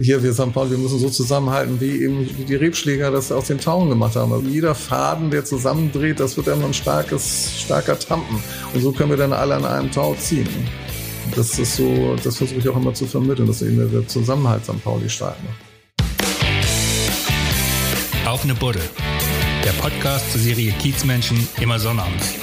[0.00, 0.52] hier, wir St.
[0.52, 4.32] Pauli, wir müssen so zusammenhalten, wie eben die Rebschläger das aus den Tauern gemacht haben.
[4.32, 8.42] Also jeder Faden, der zusammendreht, das wird dann ein starkes, starker Tampen.
[8.74, 10.48] Und so können wir dann alle an einem Tau ziehen.
[11.34, 14.82] Das ist so, das versuche ich auch immer zu vermitteln, dass eben der Zusammenhalt St.
[14.82, 15.68] Pauli stark macht.
[18.26, 18.82] Auf eine Buddel.
[19.64, 22.34] Der Podcast zur Serie Kiezmenschen immer sonnabends.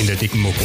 [0.00, 0.64] In der dicken Mopo.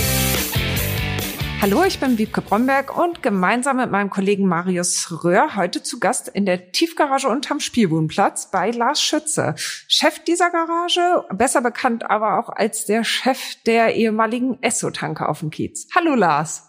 [1.64, 6.28] Hallo, ich bin Wiebke Bromberg und gemeinsam mit meinem Kollegen Marius Röhr heute zu Gast
[6.28, 12.50] in der Tiefgarage unterm Spielbudenplatz bei Lars Schütze, Chef dieser Garage, besser bekannt aber auch
[12.50, 15.88] als der Chef der ehemaligen Esso-Tanke auf dem Kiez.
[15.96, 16.64] Hallo Lars.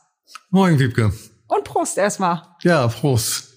[0.50, 1.12] Moin Wiebke.
[1.48, 2.42] Und Prost erstmal.
[2.62, 3.52] Ja, Prost.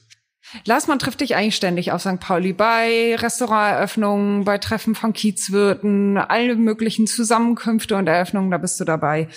[0.66, 2.20] Lars, man trifft dich eigentlich ständig auf St.
[2.20, 8.86] Pauli bei Restauranteröffnungen, bei Treffen von Kiezwirten, alle möglichen Zusammenkünfte und Eröffnungen, da bist du
[8.86, 9.28] dabei.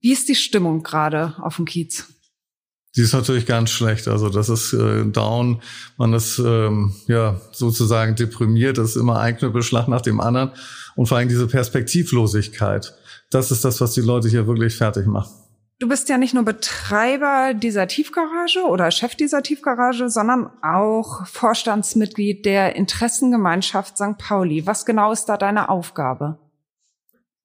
[0.00, 2.06] Wie ist die Stimmung gerade auf dem Kiez?
[2.96, 4.08] Die ist natürlich ganz schlecht.
[4.08, 5.60] Also das ist äh, down.
[5.98, 8.78] Man ist ähm, ja sozusagen deprimiert.
[8.78, 10.52] Das ist immer ein Knüppelschlag nach dem anderen.
[10.96, 12.94] Und vor allem diese Perspektivlosigkeit.
[13.30, 15.30] Das ist das, was die Leute hier wirklich fertig macht.
[15.80, 22.44] Du bist ja nicht nur Betreiber dieser Tiefgarage oder Chef dieser Tiefgarage, sondern auch Vorstandsmitglied
[22.44, 24.18] der Interessengemeinschaft St.
[24.18, 24.66] Pauli.
[24.66, 26.38] Was genau ist da deine Aufgabe?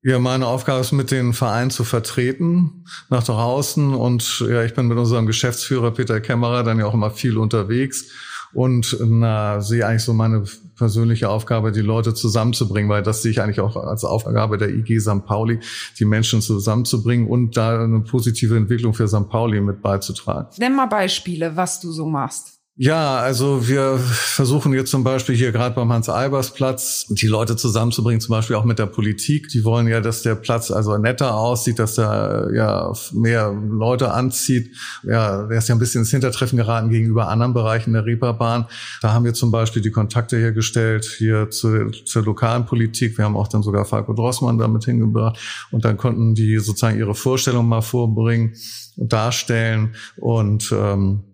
[0.03, 3.93] Ja, meine Aufgabe ist, mit den Verein zu vertreten nach draußen.
[3.93, 8.11] Und ja, ich bin mit unserem Geschäftsführer Peter Kämmerer dann ja auch immer viel unterwegs
[8.53, 10.43] und na, sehe eigentlich so meine
[10.75, 14.99] persönliche Aufgabe, die Leute zusammenzubringen, weil das sehe ich eigentlich auch als Aufgabe der IG
[14.99, 15.25] St.
[15.25, 15.59] Pauli,
[15.97, 19.29] die Menschen zusammenzubringen und da eine positive Entwicklung für St.
[19.29, 20.49] Pauli mit beizutragen.
[20.57, 22.52] Nenn mal Beispiele, was du so machst.
[22.75, 28.31] Ja, also wir versuchen jetzt zum Beispiel hier gerade beim Hans-Albers-Platz die Leute zusammenzubringen, zum
[28.31, 29.49] Beispiel auch mit der Politik.
[29.49, 34.75] Die wollen ja, dass der Platz also netter aussieht, dass er ja mehr Leute anzieht.
[35.03, 38.65] Ja, der ist ja ein bisschen ins Hintertreffen geraten gegenüber anderen Bereichen der Reeperbahn.
[39.03, 43.19] Da haben wir zum Beispiel die Kontakte hergestellt hier zu, zur lokalen Politik.
[43.19, 45.37] Wir haben auch dann sogar Falco Drossmann damit hingebracht
[45.69, 48.55] und dann konnten die sozusagen ihre Vorstellung mal vorbringen
[48.97, 51.25] und darstellen und ähm,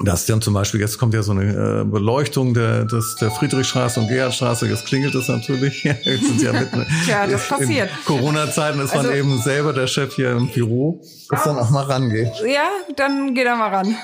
[0.00, 3.98] das dann zum Beispiel, jetzt kommt ja so eine äh, Beleuchtung der, des, der Friedrichstraße
[3.98, 5.82] und Gerhardstraße, jetzt klingelt es natürlich.
[5.82, 7.90] jetzt sind ja mitten ja, das passiert.
[8.04, 11.82] Corona-Zeiten ist also, man eben selber der Chef hier im Büro, dass dann auch mal
[11.82, 12.30] rangeht.
[12.46, 13.96] Ja, dann geh da mal ran.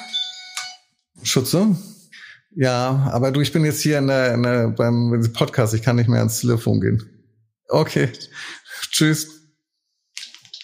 [1.22, 1.76] Schutze?
[2.56, 5.96] Ja, aber du, ich bin jetzt hier in der, in der, beim Podcast, ich kann
[5.96, 7.02] nicht mehr ans Telefon gehen.
[7.68, 8.10] Okay,
[8.90, 9.28] tschüss.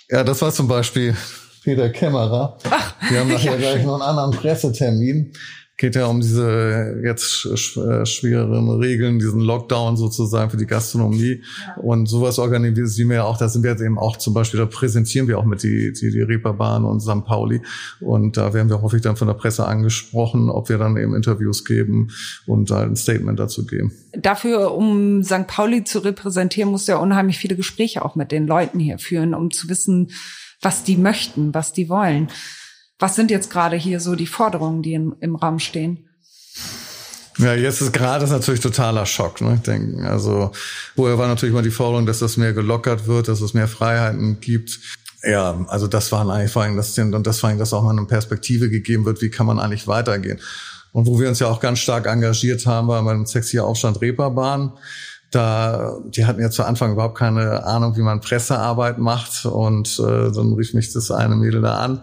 [0.08, 1.16] Ja, das war zum Beispiel
[1.62, 2.58] Peter Kämmerer.
[2.70, 3.86] Ach, Wir haben nachher ja, gleich schön.
[3.86, 5.32] noch einen anderen Pressetermin.
[5.76, 11.42] Geht ja um diese jetzt äh, schwereren Regeln, diesen Lockdown sozusagen für die Gastronomie.
[11.66, 11.82] Ja.
[11.82, 13.38] Und sowas organisieren wir ja auch.
[13.38, 16.10] Da sind wir jetzt eben auch zum Beispiel, da präsentieren wir auch mit die, die,
[16.10, 17.24] die Reeperbahn und St.
[17.24, 17.62] Pauli.
[18.00, 21.64] Und da werden wir hoffentlich dann von der Presse angesprochen, ob wir dann eben Interviews
[21.64, 22.08] geben
[22.46, 23.90] und da ein Statement dazu geben.
[24.12, 25.46] Dafür, um St.
[25.46, 29.50] Pauli zu repräsentieren, muss ja unheimlich viele Gespräche auch mit den Leuten hier führen, um
[29.50, 30.10] zu wissen,
[30.60, 32.30] was die möchten, was die wollen.
[32.98, 36.06] Was sind jetzt gerade hier so die Forderungen, die im, im Raum stehen?
[37.38, 39.40] Ja, jetzt ist gerade natürlich totaler Schock.
[39.40, 39.54] Ne?
[39.54, 40.52] Ich denke, also
[40.94, 44.40] vorher war natürlich mal die Forderung, dass das mehr gelockert wird, dass es mehr Freiheiten
[44.40, 44.78] gibt.
[45.22, 47.96] Ja, also das waren eigentlich vor allem das und das vor allem, dass auch mal
[47.96, 50.40] eine Perspektive gegeben wird, wie kann man eigentlich weitergehen.
[50.92, 54.72] Und wo wir uns ja auch ganz stark engagiert haben, war beim Sexy Aufstand Reeperbahn.
[55.30, 59.44] Da, die hatten ja zu Anfang überhaupt keine Ahnung, wie man Pressearbeit macht.
[59.44, 62.02] Und äh, dann rief mich das eine Mädel da an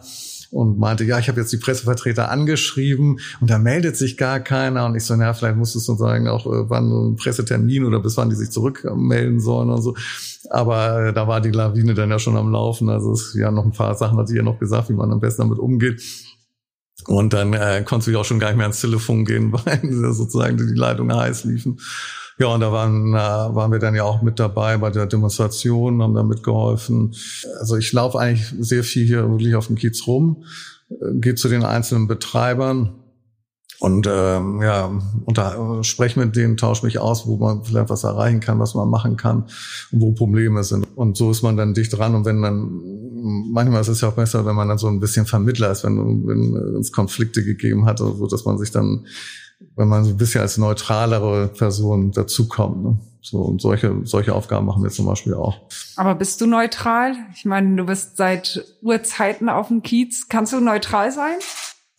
[0.51, 4.85] und meinte, ja, ich habe jetzt die Pressevertreter angeschrieben und da meldet sich gar keiner.
[4.85, 8.17] Und ich so, ja, vielleicht musstest du sagen, auch äh, wann ein Pressetermin oder bis
[8.17, 9.95] wann die sich zurückmelden sollen und so.
[10.49, 12.89] Aber äh, da war die Lawine dann ja schon am Laufen.
[12.89, 15.19] Also es ja noch ein paar Sachen hat sie ja noch gesagt, wie man am
[15.19, 16.01] besten damit umgeht.
[17.05, 19.81] Und dann äh, konnte ich auch schon gar nicht mehr ans Telefon gehen, weil
[20.13, 21.79] sozusagen die Leitungen heiß liefen.
[22.39, 26.01] Ja, und da waren, äh, waren wir dann ja auch mit dabei bei der Demonstration,
[26.03, 27.15] haben da mitgeholfen.
[27.59, 30.43] Also ich laufe eigentlich sehr viel hier wirklich auf dem Kiez rum,
[30.89, 32.93] äh, gehe zu den einzelnen Betreibern
[33.79, 34.91] und ähm, ja,
[35.27, 38.89] da spreche mit denen, tausche mich aus, wo man vielleicht was erreichen kann, was man
[38.89, 39.43] machen kann
[39.91, 40.87] und wo Probleme sind.
[40.95, 42.15] Und so ist man dann dicht dran.
[42.15, 42.81] Und wenn dann,
[43.51, 46.25] manchmal ist es ja auch besser, wenn man dann so ein bisschen Vermittler ist, wenn,
[46.25, 49.05] wenn es Konflikte gegeben hat, so dass man sich dann
[49.75, 52.83] wenn man so ein bisschen als neutralere Person dazukommt.
[52.83, 52.97] Ne?
[53.21, 55.59] So, und solche, solche Aufgaben machen wir zum Beispiel auch.
[55.95, 57.15] Aber bist du neutral?
[57.35, 60.29] Ich meine, du bist seit Urzeiten auf dem Kiez.
[60.29, 61.35] Kannst du neutral sein?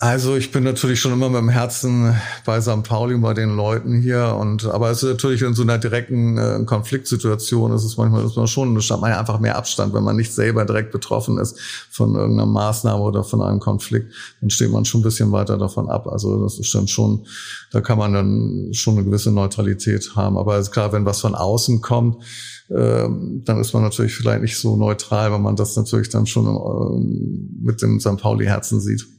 [0.00, 2.14] Also ich bin natürlich schon immer mit dem Herzen
[2.46, 2.84] bei St.
[2.84, 6.38] Pauli und bei den Leuten hier und aber es ist natürlich in so einer direkten
[6.38, 9.92] äh, Konfliktsituation ist es manchmal ist man schon da hat man ja einfach mehr Abstand,
[9.94, 11.58] wenn man nicht selber direkt betroffen ist
[11.90, 15.90] von irgendeiner Maßnahme oder von einem Konflikt, dann steht man schon ein bisschen weiter davon
[15.90, 16.06] ab.
[16.06, 17.26] Also das ist dann schon,
[17.72, 20.38] da kann man dann schon eine gewisse Neutralität haben.
[20.38, 22.22] Aber ist klar, wenn was von außen kommt,
[22.68, 26.46] äh, dann ist man natürlich vielleicht nicht so neutral, weil man das natürlich dann schon
[26.46, 28.18] äh, mit dem St.
[28.18, 29.17] Pauli-Herzen sieht.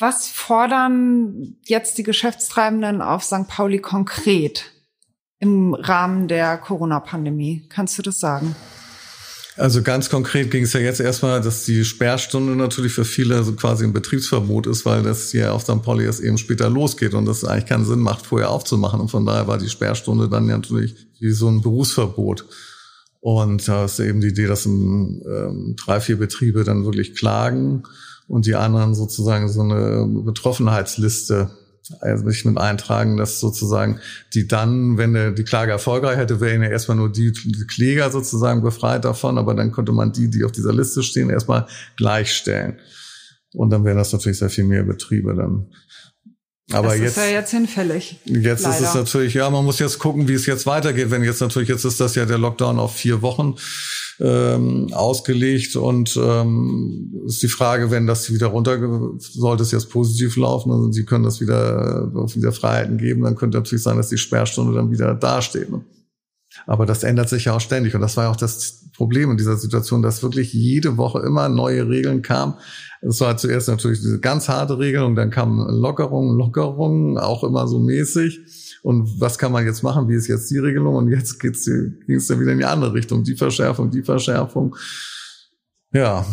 [0.00, 3.46] Was fordern jetzt die Geschäftstreibenden auf St.
[3.46, 4.72] Pauli konkret
[5.38, 7.66] im Rahmen der Corona-Pandemie?
[7.68, 8.56] Kannst du das sagen?
[9.58, 13.52] Also ganz konkret ging es ja jetzt erstmal, dass die Sperrstunde natürlich für viele so
[13.52, 15.82] quasi ein Betriebsverbot ist, weil das hier auf St.
[15.82, 19.00] Pauli erst eben später losgeht und das eigentlich keinen Sinn macht, vorher aufzumachen.
[19.00, 22.46] Und von daher war die Sperrstunde dann natürlich wie so ein Berufsverbot.
[23.20, 27.82] Und da ist eben die Idee, dass ähm, drei, vier Betriebe dann wirklich klagen
[28.30, 31.50] und die anderen sozusagen so eine Betroffenheitsliste
[32.00, 33.98] also sich mit eintragen, dass sozusagen
[34.32, 38.62] die dann, wenn die Klage erfolgreich hätte, wären ja erstmal nur die, die Kläger sozusagen
[38.62, 41.66] befreit davon, aber dann könnte man die, die auf dieser Liste stehen, erstmal
[41.96, 42.78] gleichstellen.
[43.54, 45.66] Und dann wären das natürlich sehr viel mehr Betriebe dann.
[46.70, 48.20] Aber das jetzt, ist ja jetzt hinfällig.
[48.26, 48.76] Jetzt leider.
[48.76, 51.10] ist es natürlich, ja, man muss jetzt gucken, wie es jetzt weitergeht.
[51.10, 53.56] Wenn jetzt natürlich, jetzt ist das ja der Lockdown auf vier Wochen
[54.20, 58.78] ähm, ausgelegt und ähm, ist die Frage, wenn das wieder runter
[59.18, 63.58] sollte es jetzt positiv laufen und Sie können das wieder wieder Freiheiten geben, dann könnte
[63.58, 65.70] natürlich sein, dass die Sperrstunde dann wieder dasteht.
[65.70, 65.84] Ne?
[66.66, 69.36] Aber das ändert sich ja auch ständig und das war ja auch das Problem in
[69.38, 72.54] dieser Situation, dass wirklich jede Woche immer neue Regeln kamen.
[73.00, 77.78] Es war zuerst natürlich diese ganz harte Regelung, dann kamen Lockerungen, Lockerungen, auch immer so
[77.78, 78.40] mäßig
[78.82, 82.16] und was kann man jetzt machen, wie ist jetzt die Regelung und jetzt geht's, ging
[82.16, 84.76] es dann wieder in die andere Richtung, die Verschärfung, die Verschärfung.
[85.92, 86.24] Ja,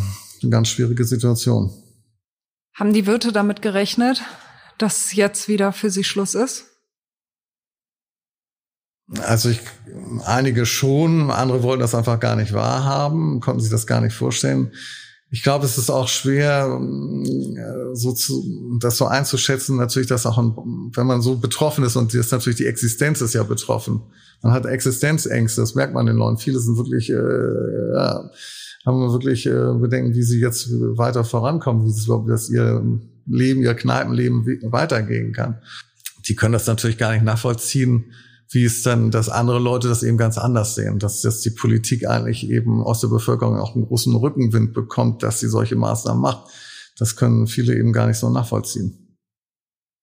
[0.41, 1.71] eine ganz schwierige Situation.
[2.73, 4.21] Haben die Wirte damit gerechnet,
[4.77, 6.67] dass jetzt wieder für sie Schluss ist?
[9.21, 9.61] Also ich,
[10.25, 14.71] einige schon, andere wollten das einfach gar nicht wahrhaben, konnten sich das gar nicht vorstellen
[15.29, 17.25] ich glaube, es ist auch schwer, ähm,
[17.93, 19.75] so zu, das so einzuschätzen.
[19.75, 20.53] Natürlich, dass auch, ein,
[20.95, 24.01] wenn man so betroffen ist und ist natürlich die Existenz ist ja betroffen.
[24.41, 26.37] Man hat Existenzängste, das merkt man den Leuten.
[26.37, 28.29] Viele sind wirklich, äh, ja,
[28.85, 32.81] haben wirklich äh, Bedenken, wie sie jetzt weiter vorankommen, wie es dass ihr
[33.25, 35.57] Leben, ihr Kneipenleben weitergehen kann.
[36.27, 38.13] Die können das natürlich gar nicht nachvollziehen
[38.49, 42.07] wie es dann, dass andere Leute das eben ganz anders sehen, dass, dass die Politik
[42.07, 46.49] eigentlich eben aus der Bevölkerung auch einen großen Rückenwind bekommt, dass sie solche Maßnahmen macht.
[46.97, 49.17] Das können viele eben gar nicht so nachvollziehen.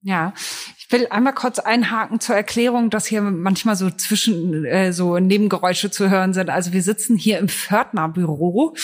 [0.02, 0.34] Ja,
[0.76, 5.90] ich will einmal kurz einhaken zur Erklärung, dass hier manchmal so zwischen äh, so Nebengeräusche
[5.90, 6.50] zu hören sind.
[6.50, 8.76] Also wir sitzen hier im Pförtnerbüro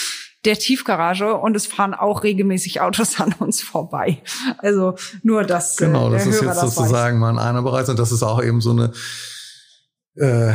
[0.47, 4.23] der Tiefgarage und es fahren auch regelmäßig Autos an uns vorbei.
[4.57, 5.77] Also nur das.
[5.77, 8.63] Genau, das ist Hörer jetzt sozusagen mal in einer Bereich und das ist auch eben
[8.63, 8.93] so eine
[10.17, 10.53] äh,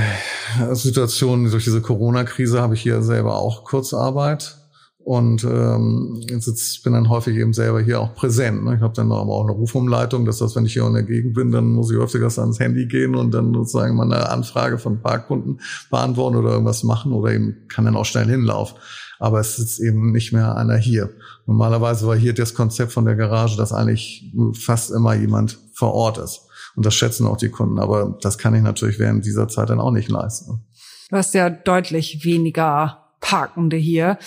[0.73, 4.57] Situation durch diese Corona-Krise habe ich hier selber auch Kurzarbeit
[5.05, 8.63] und ähm, jetzt bin dann häufig eben selber hier auch präsent.
[8.63, 8.73] Ne?
[8.73, 11.35] Ich habe dann aber auch eine Rufumleitung, dass das, wenn ich hier in der Gegend
[11.35, 15.03] bin, dann muss ich öfter ans Handy gehen und dann sozusagen mal eine Anfrage von
[15.03, 15.61] Parkkunden
[15.91, 18.77] beantworten oder irgendwas machen oder eben kann dann auch schnell hinlaufen.
[19.19, 21.11] Aber es sitzt eben nicht mehr einer hier.
[21.45, 26.17] Normalerweise war hier das Konzept von der Garage, dass eigentlich fast immer jemand vor Ort
[26.17, 26.47] ist.
[26.75, 27.80] Und das schätzen auch die Kunden.
[27.80, 30.66] Aber das kann ich natürlich während dieser Zeit dann auch nicht leisten.
[31.10, 34.18] Du hast ja deutlich weniger Parkende hier.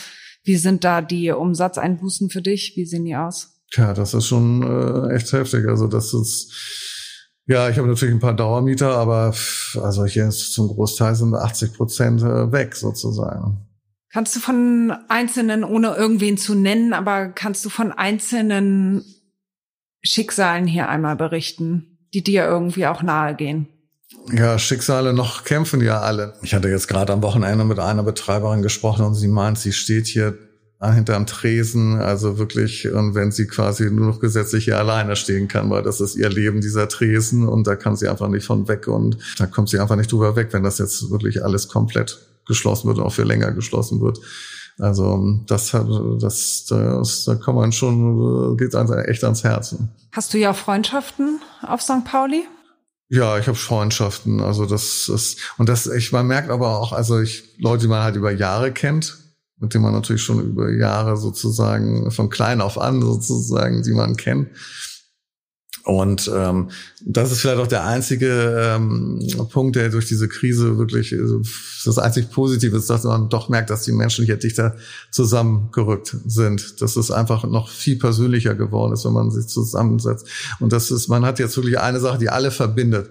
[0.45, 2.73] Wie sind da die Umsatzeinbußen für dich?
[2.77, 3.61] Wie sehen die aus?
[3.71, 5.69] Tja, das ist schon äh, echt heftig.
[5.69, 6.53] Also das ist
[7.49, 9.35] ja, ich habe natürlich ein paar Dauermieter, aber
[9.81, 13.67] also hier zum Großteil sind 80 Prozent äh, weg sozusagen.
[14.13, 19.03] Kannst du von einzelnen, ohne irgendwen zu nennen, aber kannst du von einzelnen
[20.03, 21.98] Schicksalen hier einmal berichten?
[22.15, 23.69] Die dir irgendwie auch nahe gehen.
[24.33, 26.35] Ja, Schicksale noch kämpfen ja alle.
[26.43, 30.07] Ich hatte jetzt gerade am Wochenende mit einer Betreiberin gesprochen und sie meint, sie steht
[30.07, 30.37] hier
[30.81, 35.69] hinterm Tresen, also wirklich, und wenn sie quasi nur noch gesetzlich hier alleine stehen kann,
[35.71, 38.87] weil das ist ihr Leben, dieser Tresen, und da kann sie einfach nicht von weg
[38.87, 42.87] und da kommt sie einfach nicht drüber weg, wenn das jetzt wirklich alles komplett geschlossen
[42.87, 44.21] wird, auch für länger geschlossen wird.
[44.79, 45.87] Also das hat,
[46.21, 49.91] das, das, da kann man schon, geht einfach echt ans Herzen.
[50.13, 52.05] Hast du ja Freundschaften auf St.
[52.05, 52.45] Pauli?
[53.09, 54.41] Ja, ich habe Freundschaften.
[54.41, 58.03] Also das ist und das ich man merkt aber auch, also ich Leute, die man
[58.03, 59.17] halt über Jahre kennt,
[59.59, 64.17] mit denen man natürlich schon über Jahre sozusagen von klein auf an sozusagen, die man
[64.17, 64.49] kennt.
[65.89, 66.69] Und ähm,
[67.01, 71.19] das ist vielleicht auch der einzige ähm, Punkt, der durch diese Krise wirklich äh,
[71.87, 74.77] das einzig Positive ist, dass man doch merkt, dass die Menschen hier dichter
[75.11, 76.83] zusammengerückt sind.
[76.83, 80.27] Dass es einfach noch viel persönlicher geworden ist, wenn man sich zusammensetzt.
[80.61, 83.09] Und das ist, man hat jetzt wirklich eine Sache, die alle verbindet.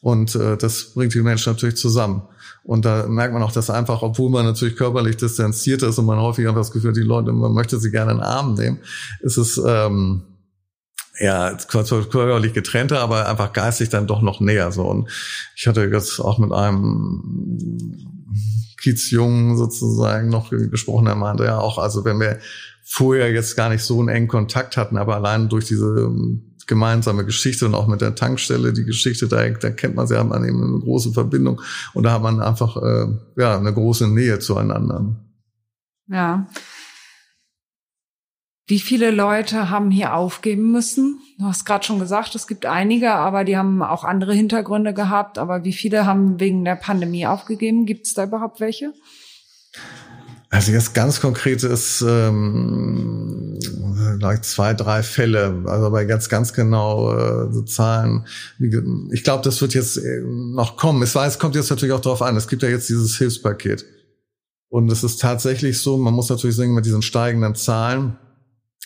[0.00, 2.22] Und äh, das bringt die Menschen natürlich zusammen.
[2.62, 6.20] Und da merkt man auch, dass einfach, obwohl man natürlich körperlich distanziert ist und man
[6.20, 8.78] häufig einfach das Gefühl hat, die Leute, man möchte sie gerne in den Arm nehmen,
[9.22, 10.22] ist es ähm,
[11.20, 14.72] ja, körperlich getrennter, aber einfach geistig dann doch noch näher.
[14.72, 14.84] So.
[14.84, 15.08] Und
[15.54, 17.94] ich hatte jetzt auch mit einem
[18.80, 22.38] Kiezjungen sozusagen noch gesprochen, der meinte ja auch, also wenn wir
[22.82, 26.10] vorher jetzt gar nicht so einen engen Kontakt hatten, aber allein durch diese
[26.66, 30.28] gemeinsame Geschichte und auch mit der Tankstelle die Geschichte, da, da kennt man sie, hat
[30.28, 31.60] man eben eine große Verbindung
[31.92, 35.16] und da hat man einfach äh, ja eine große Nähe zueinander.
[36.08, 36.48] Ja,
[38.70, 41.18] wie viele Leute haben hier aufgeben müssen?
[41.38, 45.38] Du hast gerade schon gesagt, es gibt einige, aber die haben auch andere Hintergründe gehabt.
[45.38, 47.84] Aber wie viele haben wegen der Pandemie aufgegeben?
[47.84, 48.92] Gibt es da überhaupt welche?
[50.50, 53.58] Also jetzt ganz konkret ist ähm,
[54.20, 58.26] like zwei, drei Fälle, also bei ganz, ganz genau äh, so Zahlen.
[59.10, 61.02] Ich glaube, das wird jetzt äh, noch kommen.
[61.02, 62.36] Es, weiß, es kommt jetzt natürlich auch darauf an.
[62.36, 63.84] Es gibt ja jetzt dieses Hilfspaket.
[64.68, 68.16] Und es ist tatsächlich so, man muss natürlich sagen, mit diesen steigenden Zahlen,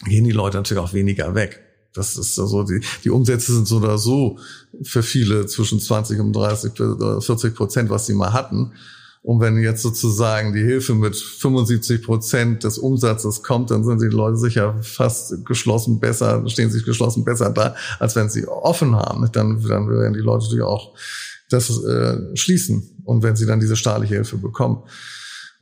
[0.05, 1.61] gehen die Leute natürlich auch weniger weg.
[1.95, 4.39] Das ist so, die, die Umsätze sind so oder so
[4.83, 6.73] für viele zwischen 20 und 30,
[7.21, 8.73] 40 Prozent, was sie mal hatten.
[9.23, 14.15] Und wenn jetzt sozusagen die Hilfe mit 75 Prozent des Umsatzes kommt, dann sind die
[14.15, 19.27] Leute sicher fast geschlossen besser, stehen sich geschlossen besser da, als wenn sie offen haben.
[19.33, 20.95] Dann, dann werden die Leute natürlich auch
[21.49, 23.01] das äh, schließen.
[23.05, 24.83] Und wenn sie dann diese staatliche Hilfe bekommen.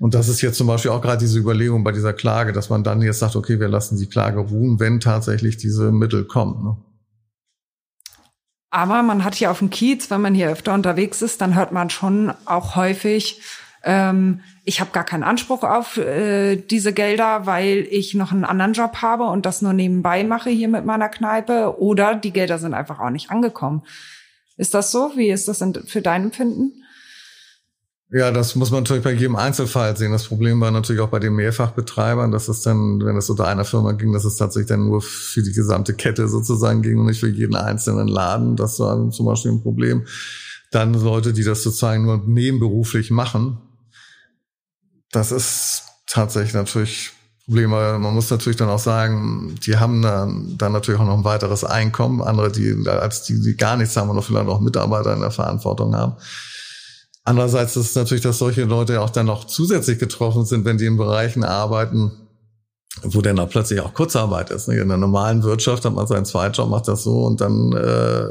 [0.03, 2.83] Und das ist jetzt zum Beispiel auch gerade diese Überlegung bei dieser Klage, dass man
[2.83, 6.65] dann jetzt sagt, okay, wir lassen die Klage ruhen, wenn tatsächlich diese Mittel kommen.
[6.65, 6.77] Ne?
[8.71, 11.71] Aber man hat hier auf dem Kiez, wenn man hier öfter unterwegs ist, dann hört
[11.71, 13.43] man schon auch häufig,
[13.85, 18.73] ähm, ich habe gar keinen Anspruch auf äh, diese Gelder, weil ich noch einen anderen
[18.73, 21.81] Job habe und das nur nebenbei mache hier mit meiner Kneipe.
[21.81, 23.85] Oder die Gelder sind einfach auch nicht angekommen.
[24.57, 25.13] Ist das so?
[25.15, 26.82] Wie ist das für dein Empfinden?
[28.15, 30.13] Ja, das muss man natürlich bei jedem Einzelfall sehen.
[30.13, 33.65] Das Problem war natürlich auch bei den Mehrfachbetreibern, dass es dann, wenn es unter einer
[33.65, 37.21] Firma ging, dass es tatsächlich dann nur für die gesamte Kette sozusagen ging und nicht
[37.21, 38.55] für jeden einzelnen Laden.
[38.55, 40.07] Das war zum Beispiel ein Problem.
[40.71, 43.57] Dann Leute, die das sozusagen nur nebenberuflich machen.
[45.11, 47.13] Das ist tatsächlich natürlich
[47.47, 51.17] Problem, weil man muss natürlich dann auch sagen, die haben dann, dann natürlich auch noch
[51.17, 52.21] ein weiteres Einkommen.
[52.21, 55.95] Andere, die als die, die gar nichts haben und vielleicht auch Mitarbeiter in der Verantwortung
[55.97, 56.17] haben.
[57.25, 60.87] Andererseits ist es natürlich, dass solche Leute auch dann noch zusätzlich getroffen sind, wenn die
[60.87, 62.11] in Bereichen arbeiten,
[63.03, 64.69] wo dann auch plötzlich auch Kurzarbeit ist.
[64.69, 68.27] In der normalen Wirtschaft hat man seinen Zweitjob, macht das so und dann äh,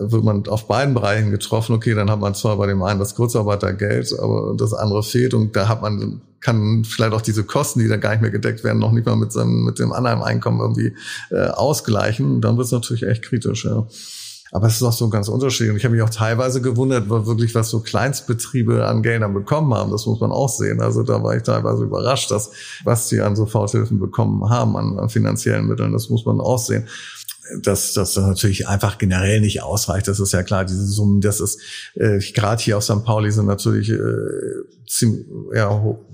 [0.00, 1.74] wird man auf beiden Bereichen getroffen.
[1.74, 5.56] Okay, dann hat man zwar bei dem einen das Kurzarbeitergeld, aber das andere fehlt und
[5.56, 8.78] da hat man kann vielleicht auch diese Kosten, die dann gar nicht mehr gedeckt werden,
[8.78, 10.94] noch nicht mal mit seinem mit dem anderen Einkommen irgendwie
[11.30, 12.40] äh, ausgleichen.
[12.40, 13.64] Dann wird es natürlich echt kritisch.
[13.64, 13.86] Ja.
[14.52, 15.70] Aber es ist auch so ganz unterschiedlich.
[15.70, 19.90] Und ich habe mich auch teilweise gewundert, wirklich was so Kleinstbetriebe an Geldern bekommen haben.
[19.90, 20.80] Das muss man auch sehen.
[20.80, 22.50] Also da war ich teilweise überrascht, dass
[22.84, 25.92] was die an Soforthilfen bekommen haben, an, an finanziellen Mitteln.
[25.92, 26.86] Das muss man auch sehen
[27.62, 30.08] dass das natürlich einfach generell nicht ausreicht.
[30.08, 31.60] Das ist ja klar, diese Summen, das ist
[31.94, 33.04] äh, gerade hier auf St.
[33.04, 34.00] Pauli sind natürlich äh,
[34.88, 36.04] ziemlich, ja, ho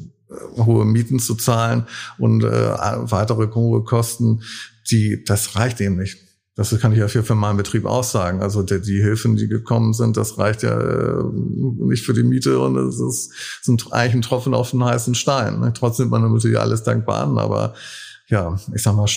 [0.56, 1.86] hohe Mieten zu zahlen
[2.18, 4.42] und äh, weitere hohe Kosten,
[4.90, 6.18] die das reicht eben nicht.
[6.54, 8.42] Das kann ich ja für, für meinen Betrieb auch sagen.
[8.42, 12.58] Also die, die Hilfen, die gekommen sind, das reicht ja äh, nicht für die Miete
[12.58, 13.32] und es ist,
[13.62, 15.60] sind eigentlich ein Tropfen auf den heißen Stein.
[15.60, 15.72] Ne?
[15.74, 17.74] Trotzdem nimmt man natürlich alles dankbar an, aber
[18.28, 19.08] ja, ich sag mal,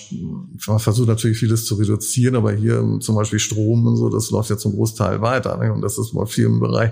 [0.68, 4.50] man versucht natürlich vieles zu reduzieren, aber hier zum Beispiel Strom und so, das läuft
[4.50, 5.58] ja zum Großteil weiter.
[5.58, 5.74] Ne?
[5.74, 6.92] Und das ist bei vielen Bereich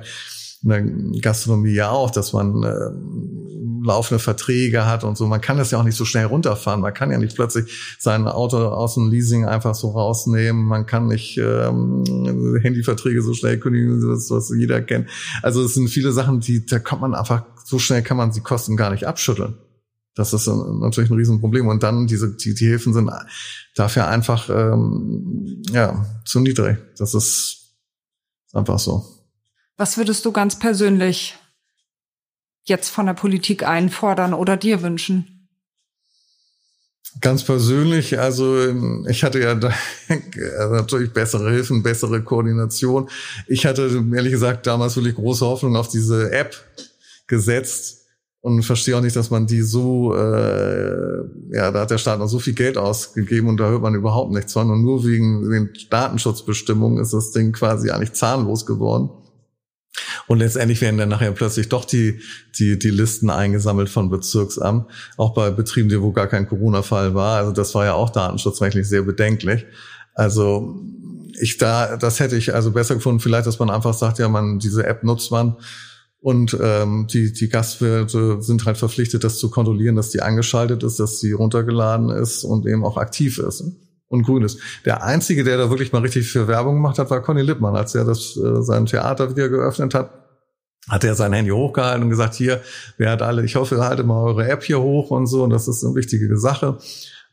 [0.63, 2.89] in der Gastronomie ja auch, dass man äh,
[3.83, 5.27] laufende Verträge hat und so.
[5.27, 6.81] Man kann das ja auch nicht so schnell runterfahren.
[6.81, 10.63] Man kann ja nicht plötzlich sein Auto aus dem Leasing einfach so rausnehmen.
[10.63, 12.03] Man kann nicht ähm,
[12.61, 15.09] Handyverträge so schnell kündigen, das was jeder kennt.
[15.41, 18.41] Also es sind viele Sachen, die da kommt man einfach so schnell kann man die
[18.41, 19.57] Kosten gar nicht abschütteln.
[20.15, 21.67] Das ist natürlich ein Riesenproblem.
[21.67, 23.09] Und dann diese die, die Hilfen sind
[23.75, 26.77] dafür einfach ähm, ja zu niedrig.
[26.97, 27.75] Das ist
[28.53, 29.03] einfach so.
[29.75, 31.35] Was würdest du ganz persönlich
[32.63, 35.49] jetzt von der Politik einfordern oder dir wünschen?
[37.21, 38.57] Ganz persönlich, also
[39.07, 39.53] ich hatte ja
[40.69, 43.09] natürlich bessere Hilfen, bessere Koordination.
[43.47, 46.55] Ich hatte ehrlich gesagt damals wirklich große Hoffnung auf diese App
[47.27, 48.03] gesetzt,
[48.43, 52.27] und verstehe auch nicht, dass man die so, äh, ja, da hat der Staat noch
[52.27, 54.69] so viel Geld ausgegeben und da hört man überhaupt nichts von.
[54.69, 59.11] Und nur wegen den Datenschutzbestimmungen ist das Ding quasi eigentlich zahnlos geworden.
[60.27, 62.21] Und letztendlich werden dann nachher plötzlich doch die,
[62.57, 67.37] die, die Listen eingesammelt von Bezirksamt, auch bei Betrieben, wo gar kein Corona-Fall war.
[67.37, 69.65] Also das war ja auch datenschutzrechtlich sehr bedenklich.
[70.13, 70.79] Also
[71.39, 74.59] ich da, das hätte ich also besser gefunden, vielleicht, dass man einfach sagt, ja, man,
[74.59, 75.57] diese App nutzt man
[76.19, 80.99] und ähm, die, die Gastwirte sind halt verpflichtet, das zu kontrollieren, dass die angeschaltet ist,
[80.99, 83.63] dass sie runtergeladen ist und eben auch aktiv ist
[84.13, 84.59] und grün ist.
[84.85, 87.75] Der Einzige, der da wirklich mal richtig für Werbung gemacht hat, war Conny Lippmann.
[87.75, 90.11] Als er das, äh, sein Theater wieder geöffnet hat,
[90.87, 92.61] hat er sein Handy hochgehalten und gesagt, hier,
[92.97, 95.43] wer hat alle, ich hoffe, ihr haltet mal eure App hier hoch und so.
[95.43, 96.77] Und das ist eine wichtige Sache.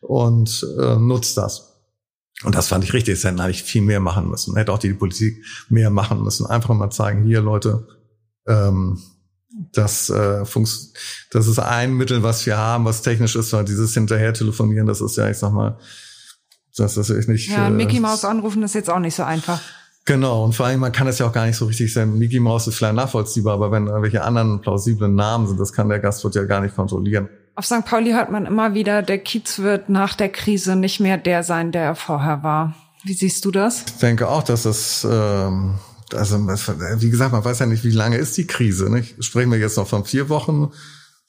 [0.00, 1.82] Und äh, nutzt das.
[2.44, 3.16] Und das fand ich richtig.
[3.16, 4.56] Das hätten eigentlich viel mehr machen müssen.
[4.56, 6.46] Hätte auch die Politik mehr machen müssen.
[6.46, 7.86] Einfach mal zeigen, hier Leute,
[8.46, 8.98] ähm,
[9.72, 10.94] das, äh, funks
[11.30, 15.02] das ist ein Mittel, was wir haben, was technisch ist, weil dieses hinterher telefonieren, das
[15.02, 15.78] ist ja, ich sag mal,
[16.76, 17.50] das ist echt nicht.
[17.50, 19.60] Ja, Mickey äh, Mouse anrufen ist jetzt auch nicht so einfach.
[20.06, 22.18] Genau, und vor allem, man kann es ja auch gar nicht so richtig sein.
[22.18, 26.00] Mickey Mouse ist vielleicht nachvollziehbar, aber wenn irgendwelche anderen plausiblen Namen sind, das kann der
[26.00, 27.28] Gastwirt ja gar nicht kontrollieren.
[27.54, 27.84] Auf St.
[27.84, 31.72] Pauli hört man immer wieder, der Kiez wird nach der Krise nicht mehr der sein,
[31.72, 32.74] der er vorher war.
[33.04, 33.84] Wie siehst du das?
[33.86, 35.78] Ich denke auch, dass das ähm,
[36.14, 38.90] also wie gesagt, man weiß ja nicht, wie lange ist die Krise.
[38.90, 39.22] Nicht?
[39.22, 40.72] Sprechen wir jetzt noch von vier Wochen,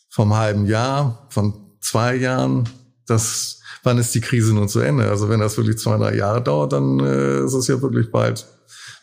[0.09, 2.69] vom halben Jahr, von zwei Jahren.
[3.07, 5.09] Das, wann ist die Krise nun zu Ende?
[5.09, 8.47] Also wenn das wirklich zwei, drei Jahre dauert, dann äh, ist es ja wirklich bald.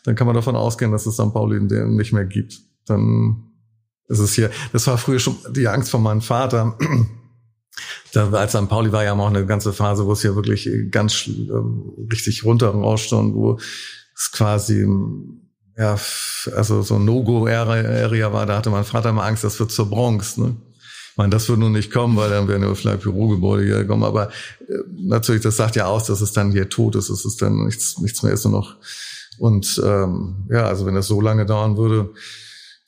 [0.03, 1.33] Dann kann man davon ausgehen, dass es St.
[1.33, 2.59] Pauli nicht mehr gibt.
[2.85, 3.51] Dann
[4.07, 4.49] ist es hier.
[4.71, 6.77] Das war früher schon die Angst von meinem Vater.
[8.11, 8.67] Da, als St.
[8.67, 11.51] Pauli war ja auch eine ganze Phase, wo es ja wirklich ganz äh,
[12.11, 13.57] richtig runterrauschte und wo
[14.15, 14.85] es quasi
[15.79, 15.97] ja,
[16.55, 20.35] also so No-Go-Area war, da hatte mein Vater mal Angst, das wird zur Bronx.
[20.35, 20.57] Ne?
[21.19, 24.05] Meine, das wird nun nicht kommen, weil dann wären ja vielleicht Bürogebäude hier gekommen.
[24.05, 24.29] Aber
[24.69, 27.65] äh, natürlich, das sagt ja aus, dass es dann hier tot ist, dass es dann
[27.65, 28.77] nichts, nichts mehr ist nur noch.
[29.37, 32.11] Und ähm, ja, also wenn das so lange dauern würde,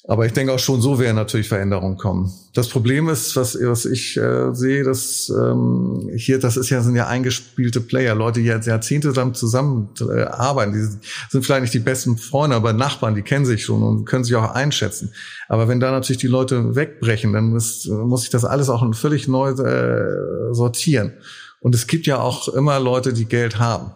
[0.07, 2.31] aber ich denke auch schon, so werden natürlich Veränderungen kommen.
[2.53, 6.95] Das Problem ist, was, was ich äh, sehe, dass ähm, hier, das ist ja, sind
[6.95, 10.81] ja eingespielte Player, Leute, die jetzt Jahrzehnte zusammen äh, arbeiten, die
[11.29, 14.35] sind vielleicht nicht die besten Freunde, aber Nachbarn, die kennen sich schon und können sich
[14.35, 15.13] auch einschätzen.
[15.47, 19.27] Aber wenn da natürlich die Leute wegbrechen, dann ist, muss ich das alles auch völlig
[19.27, 21.13] neu äh, sortieren.
[21.59, 23.91] Und es gibt ja auch immer Leute, die Geld haben.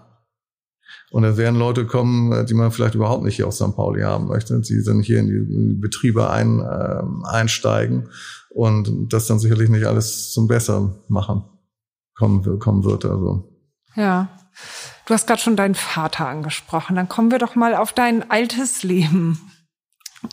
[1.16, 3.74] Und da werden Leute kommen, äh, die man vielleicht überhaupt nicht hier aus St.
[3.74, 4.60] Pauli haben möchte.
[4.60, 8.10] Die dann hier in die Betriebe ein, äh, einsteigen
[8.50, 11.46] und das dann sicherlich nicht alles zum Besser machen
[12.16, 13.06] kommen, kommen wird.
[13.06, 13.50] Also.
[13.96, 14.28] Ja.
[15.06, 16.98] Du hast gerade schon deinen Vater angesprochen.
[16.98, 19.40] Dann kommen wir doch mal auf dein altes Leben.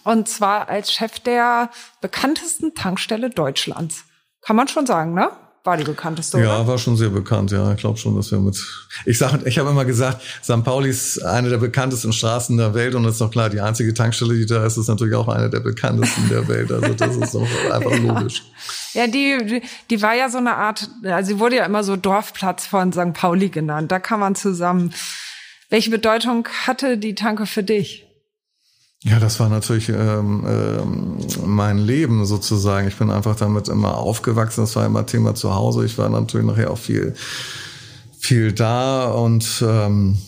[0.02, 4.02] Und zwar als Chef der bekanntesten Tankstelle Deutschlands.
[4.40, 5.30] Kann man schon sagen, ne?
[5.64, 6.40] War die bekannteste.
[6.40, 6.66] Ja, oder?
[6.66, 7.72] war schon sehr bekannt, ja.
[7.72, 8.60] Ich glaube schon, dass wir mit.
[9.06, 10.64] Ich sag, ich habe immer gesagt, St.
[10.64, 13.94] Pauli ist eine der bekanntesten Straßen der Welt und das ist doch klar, die einzige
[13.94, 16.72] Tankstelle, die da ist, ist natürlich auch eine der bekanntesten der Welt.
[16.72, 18.42] Also das ist doch einfach logisch.
[18.92, 22.66] Ja, die, die war ja so eine Art, also sie wurde ja immer so Dorfplatz
[22.66, 23.12] von St.
[23.12, 23.92] Pauli genannt.
[23.92, 24.92] Da kann man zusammen.
[25.70, 28.06] Welche Bedeutung hatte die Tanke für dich?
[29.04, 32.86] Ja, das war natürlich ähm, ähm, mein Leben sozusagen.
[32.86, 34.60] Ich bin einfach damit immer aufgewachsen.
[34.60, 35.84] Das war immer Thema zu Hause.
[35.84, 37.14] Ich war natürlich nachher auch viel,
[38.18, 40.18] viel da und ähm,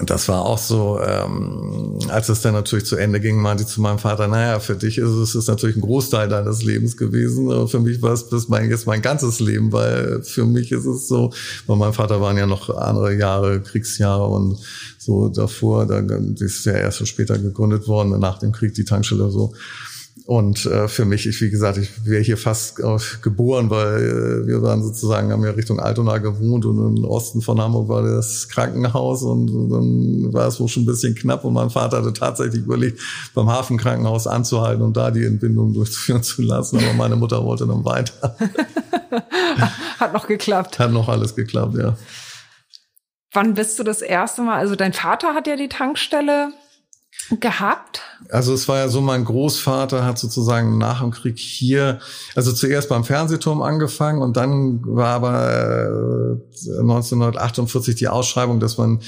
[0.00, 3.80] das war auch so, ähm, als es dann natürlich zu Ende ging, meinte ich zu
[3.80, 7.68] meinem Vater, naja, für dich ist es ist natürlich ein Großteil deines Lebens gewesen, aber
[7.68, 11.06] für mich war es bis mein, jetzt mein ganzes Leben, weil für mich ist es
[11.06, 11.32] so,
[11.66, 14.58] weil mein Vater waren ja noch andere Jahre, Kriegsjahre und
[14.98, 19.30] so davor, da ist ja erst so später gegründet worden, nach dem Krieg die Tankstelle
[19.30, 19.54] so.
[20.26, 24.46] Und äh, für mich, ich wie gesagt, ich wäre hier fast äh, geboren, weil äh,
[24.46, 28.48] wir waren sozusagen, haben ja Richtung Altona gewohnt und im Osten von Hamburg war das
[28.48, 32.12] Krankenhaus und, und dann war es wohl schon ein bisschen knapp und mein Vater hatte
[32.12, 33.00] tatsächlich überlegt,
[33.34, 37.84] beim Hafenkrankenhaus anzuhalten und da die Entbindung durchführen zu lassen, aber meine Mutter wollte dann
[37.84, 38.36] weiter.
[39.98, 40.78] Hat noch geklappt.
[40.78, 41.96] Hat noch alles geklappt, ja.
[43.32, 44.58] Wann bist du das erste Mal?
[44.58, 46.52] Also dein Vater hat ja die Tankstelle
[47.40, 48.02] gehabt?
[48.28, 52.00] Also es war ja so, mein Großvater hat sozusagen nach dem Krieg hier,
[52.34, 59.00] also zuerst beim Fernsehturm angefangen und dann war aber 1948 äh, die Ausschreibung, dass man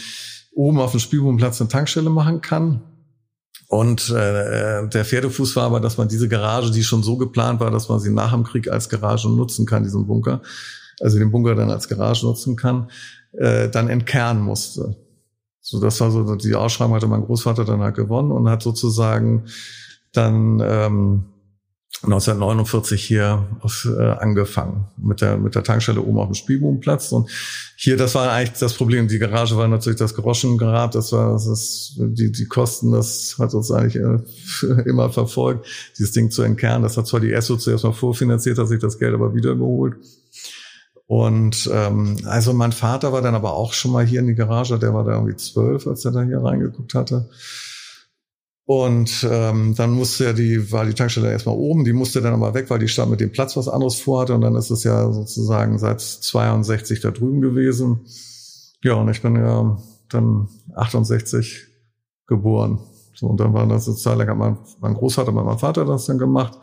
[0.54, 2.82] oben auf dem Spielbodenplatz eine Tankstelle machen kann.
[3.68, 7.70] Und äh, der Pferdefuß war aber, dass man diese Garage, die schon so geplant war,
[7.70, 10.40] dass man sie nach dem Krieg als Garage nutzen kann, diesen Bunker,
[11.00, 12.90] also den Bunker dann als Garage nutzen kann,
[13.32, 14.96] äh, dann entkernen musste.
[15.68, 19.46] So, das war so, die Ausschreibung hatte mein Großvater dann halt gewonnen und hat sozusagen
[20.12, 21.24] dann ähm,
[22.04, 27.28] 1949 hier auf, äh, angefangen mit der mit der Tankstelle oben auf dem Spielbogenplatz und
[27.74, 29.08] hier das war eigentlich das Problem.
[29.08, 30.92] Die Garage war natürlich das Groschengrab.
[30.92, 35.66] Das war das ist, die die Kosten das hat uns eigentlich äh, immer verfolgt
[35.98, 36.84] dieses Ding zu entkernen.
[36.84, 39.96] Das hat zwar die ESSO zuerst mal vorfinanziert hat sich das Geld aber wiedergeholt
[41.06, 44.78] und ähm, also mein Vater war dann aber auch schon mal hier in die Garage
[44.78, 47.28] der war da irgendwie zwölf als er da hier reingeguckt hatte
[48.66, 52.52] und ähm, dann musste ja die, war die Tankstelle erstmal oben, die musste dann aber
[52.52, 54.34] weg, weil die Stadt mit dem Platz was anderes vorhatte.
[54.34, 58.00] Und dann ist es ja sozusagen seit 62 da drüben gewesen.
[58.82, 61.68] Ja, und ich bin ja dann 68
[62.26, 62.80] geboren.
[63.14, 66.58] So, und dann war das lang, hat mein, mein Großvater mein Vater das dann gemacht.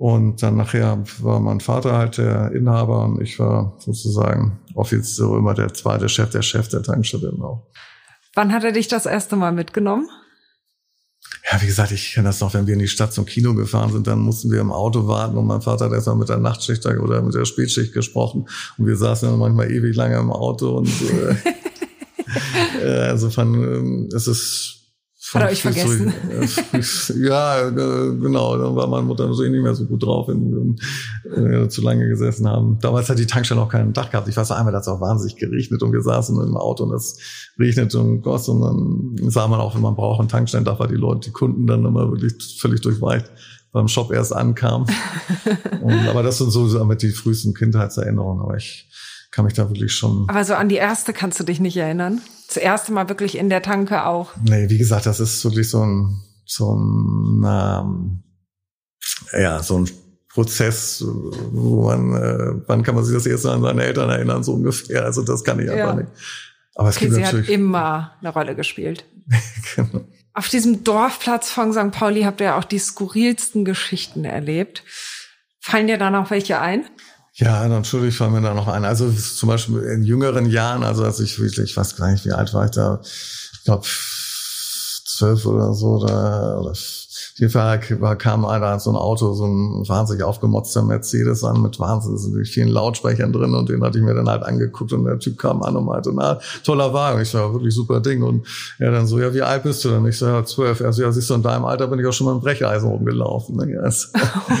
[0.00, 5.36] Und dann nachher war mein Vater halt der Inhaber und ich war sozusagen offiziell so
[5.36, 7.66] immer der zweite Chef, der Chef der Tankstelle auch.
[8.34, 10.08] Wann hat er dich das erste Mal mitgenommen?
[11.50, 13.92] ja, wie gesagt, ich kenne das noch, wenn wir in die Stadt zum Kino gefahren
[13.92, 16.86] sind, dann mussten wir im Auto warten und mein Vater hat erstmal mit der Nachtschicht
[16.86, 20.88] oder mit der Spätschicht gesprochen und wir saßen dann manchmal ewig lange im Auto und
[20.88, 21.34] äh,
[22.82, 24.79] äh, insofern äh, es ist
[25.34, 26.12] hat er euch vergessen?
[27.22, 28.56] ja, genau.
[28.56, 30.76] Dann war meine Mutter natürlich nicht mehr so gut drauf, wenn
[31.24, 32.78] wir zu lange gesessen haben.
[32.80, 34.28] Damals hat die Tankstelle noch kein Dach gehabt.
[34.28, 36.94] Ich weiß einmal, da hat es auch wahnsinnig geregnet und wir saßen im Auto und
[36.94, 37.18] es
[37.58, 40.94] regnet und goss und dann sah man auch, wenn man braucht ein Tankstellendach, weil die
[40.94, 43.30] Leute, die Kunden dann immer wirklich völlig durchweicht
[43.72, 44.86] beim Shop erst ankam.
[45.82, 48.42] und, aber das sind so damit die frühesten Kindheitserinnerungen.
[48.42, 48.88] Aber ich
[49.30, 50.26] kann mich da wirklich schon.
[50.28, 52.20] Aber so an die erste kannst du dich nicht erinnern?
[52.50, 54.32] Das erste Mal wirklich in der Tanke auch?
[54.42, 58.22] Nee, wie gesagt, das ist wirklich so ein, so ein, ähm,
[59.40, 59.88] ja, so ein
[60.28, 64.42] Prozess, wo man, äh, wann kann man sich das erste Mal an seine Eltern erinnern,
[64.42, 65.04] so ungefähr.
[65.04, 65.74] Also das kann ich ja.
[65.74, 66.08] einfach nicht.
[66.74, 69.04] Aber es okay, gibt sie natürlich hat immer eine Rolle gespielt.
[69.76, 70.04] genau.
[70.34, 71.92] Auf diesem Dorfplatz von St.
[71.92, 74.82] Pauli habt ihr auch die skurrilsten Geschichten erlebt.
[75.60, 76.84] Fallen dir da noch welche ein?
[77.34, 78.84] Ja, natürlich fallen mir da noch ein.
[78.84, 82.32] Also zum Beispiel in jüngeren Jahren, also als ich wirklich, ich weiß gar nicht, wie
[82.32, 83.86] alt war ich da, ich glaube
[85.06, 87.78] zwölf oder so, da, oder auf jeden Fall
[88.18, 93.32] kam einer so ein Auto, so ein wahnsinnig aufgemotzter Mercedes an mit wahnsinnig vielen Lautsprechern
[93.32, 95.86] drin und den hatte ich mir dann halt angeguckt und der Typ kam an und
[95.86, 97.20] meinte, na, toller Wagen.
[97.22, 98.22] Ich sag, wirklich super Ding.
[98.22, 98.46] Und
[98.78, 100.04] er dann so, ja, wie alt bist du denn?
[100.06, 100.80] Ich sag, ja, zwölf.
[100.80, 102.90] Er so, ja, siehst du, in deinem Alter bin ich auch schon mal im Brecheisen
[102.90, 103.70] rumgelaufen.
[103.70, 104.08] Ja, also,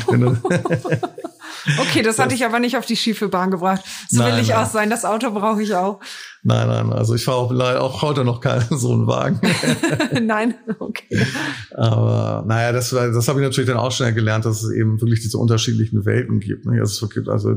[1.78, 3.82] Okay, das, das hatte ich aber nicht auf die schiefe Bahn gebracht.
[4.08, 4.58] So nein, will ich nein.
[4.58, 4.90] auch sein.
[4.90, 6.00] Das Auto brauche ich auch.
[6.42, 9.40] Nein, nein, also ich fahre auch, auch heute noch keinen so einen Wagen.
[10.26, 11.26] nein, okay.
[11.74, 15.20] Aber naja, das, das habe ich natürlich dann auch schnell gelernt, dass es eben wirklich
[15.20, 16.64] diese unterschiedlichen Welten gibt.
[16.66, 16.80] Ne?
[16.80, 17.56] Also, es gibt also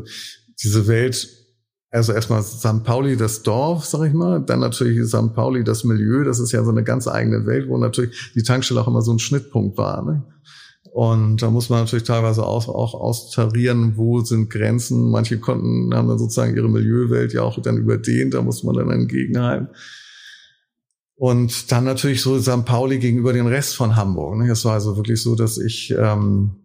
[0.62, 1.30] diese Welt,
[1.92, 2.84] also erstmal St.
[2.84, 5.34] Pauli, das Dorf, sag ich mal, dann natürlich St.
[5.34, 8.82] Pauli, das Milieu, das ist ja so eine ganz eigene Welt, wo natürlich die Tankstelle
[8.82, 10.04] auch immer so ein Schnittpunkt war.
[10.04, 10.24] Ne?
[10.94, 15.10] Und da muss man natürlich teilweise auch, auch austarieren, wo sind Grenzen.
[15.10, 18.92] Manche konnten, haben dann sozusagen ihre Milieuwelt ja auch dann überdehnt, da muss man dann
[18.92, 19.70] entgegenhalten.
[21.16, 22.66] Und dann natürlich so St.
[22.66, 24.38] Pauli gegenüber den Rest von Hamburg.
[24.38, 24.52] Ne?
[24.52, 26.58] Es war also wirklich so, dass ich ähm,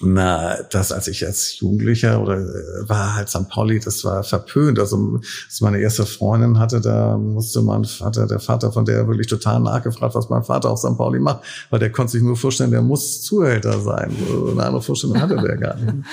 [0.00, 3.48] na, das, als ich als Jugendlicher oder äh, war halt St.
[3.48, 4.78] Pauli, das war verpönt.
[4.78, 9.26] Also, als meine erste Freundin hatte, da musste mein Vater, der Vater von der wirklich
[9.26, 10.98] total nachgefragt, was mein Vater auf St.
[10.98, 14.14] Pauli macht, weil der konnte sich nur vorstellen, der muss Zuhälter sein.
[14.50, 15.94] Eine andere Vorstellung hatte der gar nicht.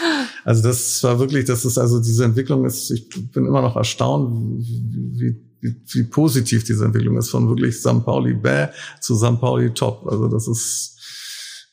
[0.46, 4.30] Also, das war wirklich, das ist also diese Entwicklung ist, ich bin immer noch erstaunt,
[4.60, 8.04] wie, wie, wie positiv diese Entwicklung ist von wirklich St.
[8.04, 8.68] Pauli bäh
[9.00, 9.40] zu St.
[9.40, 10.06] Pauli top.
[10.06, 10.93] Also, das ist,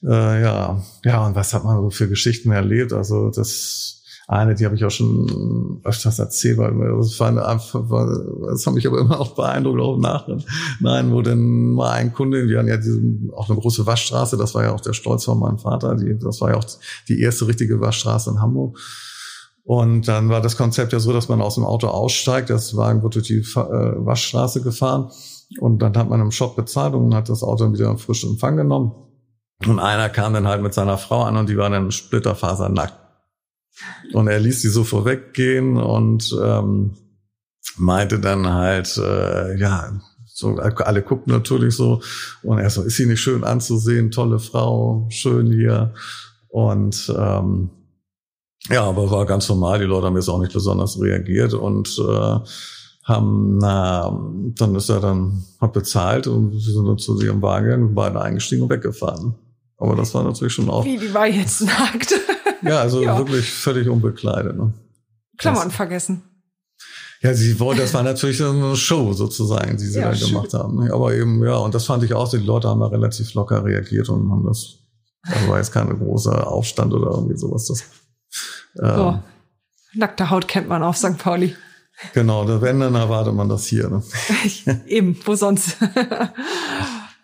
[0.02, 2.92] äh, ja, ja, und was hat man so für Geschichten erlebt?
[2.92, 8.64] Also das eine, die habe ich auch schon öfters erzählt, weil das war eine, das
[8.64, 10.28] hat mich aber immer auch beeindruckt, auch nach,
[10.78, 13.00] nein, wo denn mal ein Kunde, wir hatten ja diese,
[13.34, 16.40] auch eine große Waschstraße, das war ja auch der Stolz von meinem Vater, die, das
[16.40, 16.64] war ja auch
[17.08, 18.78] die erste richtige Waschstraße in Hamburg.
[19.64, 23.02] Und dann war das Konzept ja so, dass man aus dem Auto aussteigt, das Wagen
[23.02, 25.10] wurde durch die äh, Waschstraße gefahren
[25.58, 28.56] und dann hat man im Shop bezahlt und hat das Auto wieder in frischen Empfang
[28.56, 28.92] genommen.
[29.66, 32.94] Und einer kam dann halt mit seiner Frau an und die war dann splitterfasernackt.
[34.12, 36.96] Und er ließ die so vorweggehen und ähm,
[37.76, 39.92] meinte dann halt, äh, ja,
[40.24, 42.00] so alle guckten natürlich so
[42.42, 45.92] und er so, ist sie nicht schön anzusehen, tolle Frau, schön hier
[46.48, 47.70] und ähm,
[48.68, 49.78] ja, aber war ganz normal.
[49.78, 52.38] Die Leute haben jetzt auch nicht besonders reagiert und äh,
[53.04, 54.18] haben, na,
[54.54, 58.62] dann ist er dann, hat bezahlt und sie sind dann zu ihrem Wagen beide eingestiegen
[58.62, 59.34] und weggefahren.
[59.80, 60.84] Aber das war natürlich schon auch.
[60.84, 62.14] Wie, die war jetzt nackt.
[62.62, 63.16] ja, also ja.
[63.16, 64.56] wirklich völlig unbekleidet.
[64.56, 64.72] Ne?
[65.38, 66.22] Klammern das, vergessen.
[67.22, 70.84] Ja, sie wollte, das war natürlich eine Show sozusagen, die sie ja, da gemacht haben.
[70.84, 70.92] Ne?
[70.92, 74.08] Aber eben, ja, und das fand ich auch, die Leute haben da relativ locker reagiert
[74.10, 74.78] und haben das
[75.24, 77.66] Da war jetzt kein großer Aufstand oder irgendwie sowas.
[77.66, 77.84] Das,
[78.82, 79.18] ähm, oh.
[79.94, 81.18] Nackte Haut kennt man auf St.
[81.18, 81.56] Pauli.
[82.14, 83.88] Genau, wenn, dann erwartet man das hier.
[83.88, 84.02] Ne?
[84.86, 85.76] Eben, wo sonst?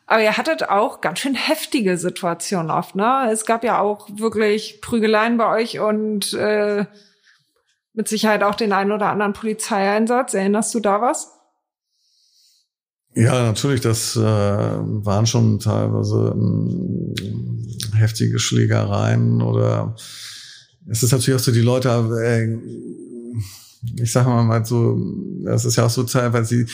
[0.07, 3.29] Aber ihr hattet auch ganz schön heftige Situationen oft, ne?
[3.33, 6.87] Es gab ja auch wirklich Prügeleien bei euch und äh,
[7.92, 10.35] mit Sicherheit auch den einen oder anderen Polizeieinsatz.
[10.35, 11.33] Erinnerst du da was?
[13.14, 17.14] Ja, natürlich, das äh, waren schon teilweise ähm,
[17.97, 19.97] heftige Schlägereien oder
[20.88, 21.88] es ist natürlich auch so, die Leute,
[22.23, 22.59] äh,
[24.00, 24.98] ich sage mal mal so,
[25.44, 26.66] das ist ja auch so teilweise,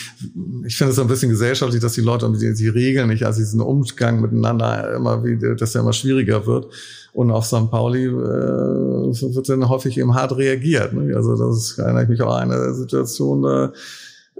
[0.65, 3.39] ich finde es so ein bisschen gesellschaftlich, dass die Leute die, die Regeln nicht, also
[3.39, 6.67] diesen Umgang miteinander immer wieder, dass der immer schwieriger wird.
[7.13, 7.69] Und auf St.
[7.69, 10.93] Pauli äh, wird dann häufig eben hart reagiert.
[10.93, 11.15] Ne?
[11.15, 13.71] Also das erinnere ich mich auch an eine Situation, da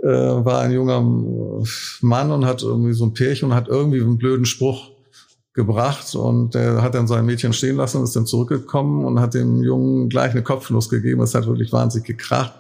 [0.02, 1.02] äh, war ein junger
[2.02, 4.93] Mann und hat irgendwie so ein Pärchen und hat irgendwie einen blöden Spruch
[5.54, 9.36] gebracht und der hat dann sein Mädchen stehen lassen und ist dann zurückgekommen und hat
[9.36, 11.22] dem Jungen gleich eine Kopfnuss gegeben.
[11.22, 12.54] Es hat wirklich wahnsinnig gekracht.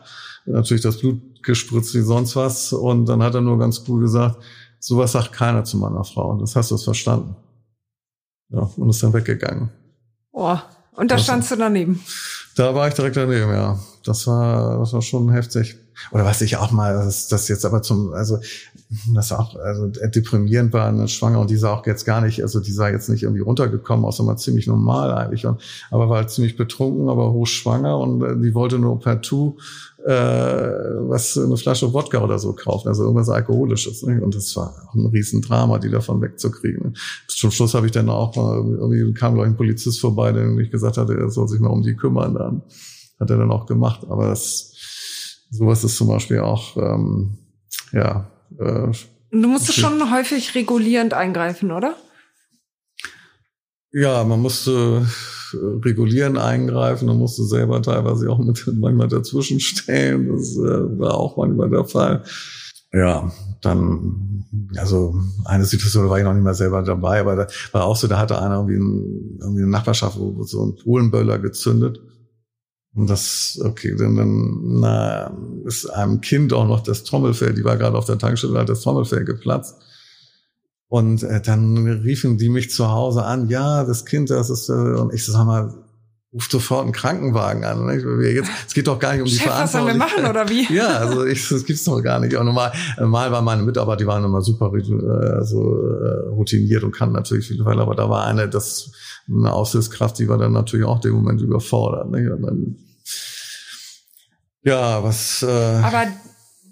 [0.45, 2.71] Natürlich das Blut gespritzt wie sonst was.
[2.71, 4.38] Und dann hat er nur ganz cool gesagt,
[4.79, 6.38] sowas sagt keiner zu meiner Frau.
[6.38, 7.36] Das hast du es verstanden.
[8.49, 9.71] Ja, und ist dann weggegangen.
[10.32, 10.58] Oh,
[10.95, 11.99] und da das, standst du daneben.
[12.56, 13.79] Da war ich direkt daneben, ja.
[14.06, 15.77] Das war, das war schon heftig.
[16.12, 18.39] Oder was ich auch mal, das, das jetzt aber zum, also
[19.13, 22.60] das auch also deprimierend war, eine Schwanger und die sah auch jetzt gar nicht, also
[22.60, 26.30] die sah jetzt nicht irgendwie runtergekommen, außer mal ziemlich normal eigentlich, und, aber war halt
[26.30, 29.58] ziemlich betrunken, aber hochschwanger und äh, die wollte nur partout
[30.06, 30.12] äh,
[31.08, 34.04] was eine Flasche Wodka oder so kaufen, also irgendwas Alkoholisches.
[34.04, 34.22] Ne?
[34.22, 36.98] Und das war auch ein Riesendrama, die davon wegzukriegen.
[37.28, 40.72] Zum Schluss habe ich dann auch mal, irgendwie kam gleich ein Polizist vorbei, der nämlich
[40.72, 42.34] gesagt hatte, er soll sich mal um die kümmern.
[42.34, 42.63] Dann
[43.19, 44.06] hat er dann auch gemacht.
[44.10, 44.74] Aber das,
[45.50, 47.38] sowas ist zum Beispiel auch, ähm,
[47.93, 48.30] ja.
[48.59, 48.91] Äh,
[49.31, 51.95] du musstest schon häufig regulierend eingreifen, oder?
[53.91, 55.05] Ja, man musste
[55.83, 60.29] regulieren eingreifen, man musste selber teilweise auch mit manchmal dazwischen stehen.
[60.29, 62.23] Das äh, war auch manchmal der Fall.
[62.91, 64.45] Ja, dann,
[64.77, 68.07] also eine Situation war ich noch nicht mal selber dabei, aber da war auch so,
[68.07, 71.99] da hatte einer irgendwie, ein, irgendwie eine Nachbarschaft, wo so ein Polenböller gezündet.
[72.95, 77.77] Und das, okay, dann, dann na, ist einem Kind auch noch das Trommelfell, die war
[77.77, 79.77] gerade auf der Tankstelle, hat das Trommelfell geplatzt.
[80.89, 84.73] Und äh, dann riefen die mich zu Hause an, ja, das Kind, das ist, äh,
[84.73, 85.73] und ich sag mal,
[86.34, 87.86] ruft sofort einen Krankenwagen an.
[87.86, 88.32] Ne?
[88.32, 89.63] Jetzt, es geht doch gar nicht um die Chef, Verantwortung.
[89.63, 90.73] Was sollen wir machen oder wie?
[90.73, 92.36] Ja, also ich, das gibt's doch gar nicht.
[92.36, 96.91] Und normal, normal waren meine Mitarbeiter, die waren immer super äh, so, äh, routiniert und
[96.91, 98.91] kannten natürlich viele Fälle, aber da war eine, das
[99.27, 102.09] eine Aussichtskraft, die war dann natürlich auch dem Moment überfordert.
[102.09, 102.38] Ne?
[102.41, 102.77] Dann,
[104.63, 105.43] ja, was.
[105.43, 106.07] Äh, aber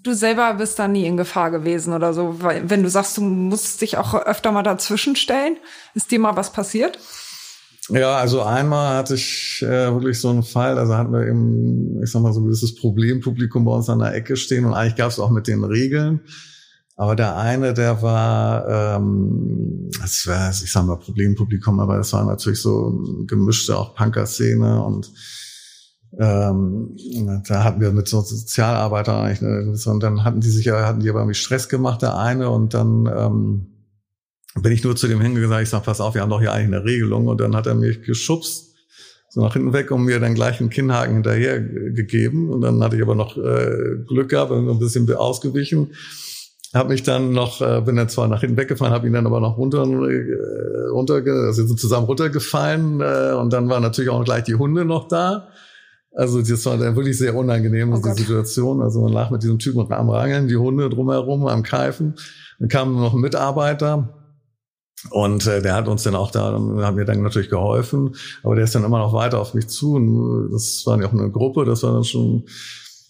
[0.03, 3.21] du selber bist da nie in Gefahr gewesen oder so, weil wenn du sagst, du
[3.21, 5.57] musst dich auch öfter mal dazwischen stellen,
[5.93, 6.99] ist dir mal was passiert?
[7.89, 12.11] Ja, also einmal hatte ich äh, wirklich so einen Fall, also hatten wir eben, ich
[12.11, 15.09] sag mal, so ein gewisses Problempublikum bei uns an der Ecke stehen und eigentlich gab
[15.09, 16.21] es auch mit den Regeln.
[16.97, 22.25] Aber der eine, der war, ähm, das war, ich sag mal, Problempublikum, aber es war
[22.25, 25.11] natürlich so gemischte auch Punker-Szene und
[26.19, 26.97] ähm,
[27.47, 30.99] da hatten wir mit so Sozialarbeitern eigentlich, eine, und dann hatten die sich ja, hatten
[30.99, 33.67] die aber irgendwie Stress gemacht, der eine, und dann ähm,
[34.61, 36.75] bin ich nur zu dem hingegangen, ich sag, pass auf, wir haben doch hier eigentlich
[36.75, 38.75] eine Regelung, und dann hat er mich geschubst,
[39.29, 42.97] so nach hinten weg und mir dann gleich einen Kinnhaken hinterher gegeben, und dann hatte
[42.97, 45.93] ich aber noch äh, Glück gehabt, und ein bisschen ausgewichen,
[46.73, 49.39] habe mich dann noch, äh, bin dann zwar nach hinten weggefahren, habe ihn dann aber
[49.39, 54.43] noch runter, äh, runter, also sind zusammen runtergefallen, äh, und dann waren natürlich auch gleich
[54.43, 55.49] die Hunde noch da.
[56.13, 58.81] Also das war dann wirklich sehr unangenehm, oh die Situation.
[58.81, 62.15] Also man lag mit diesem Typen am Rangeln, die Hunde drumherum, am Keifen.
[62.59, 64.09] Dann kam noch ein Mitarbeiter
[65.09, 68.65] und äh, der hat uns dann auch da, haben mir dann natürlich geholfen, aber der
[68.65, 69.95] ist dann immer noch weiter auf mich zu.
[69.95, 72.43] Und das war ja auch eine Gruppe, das war dann schon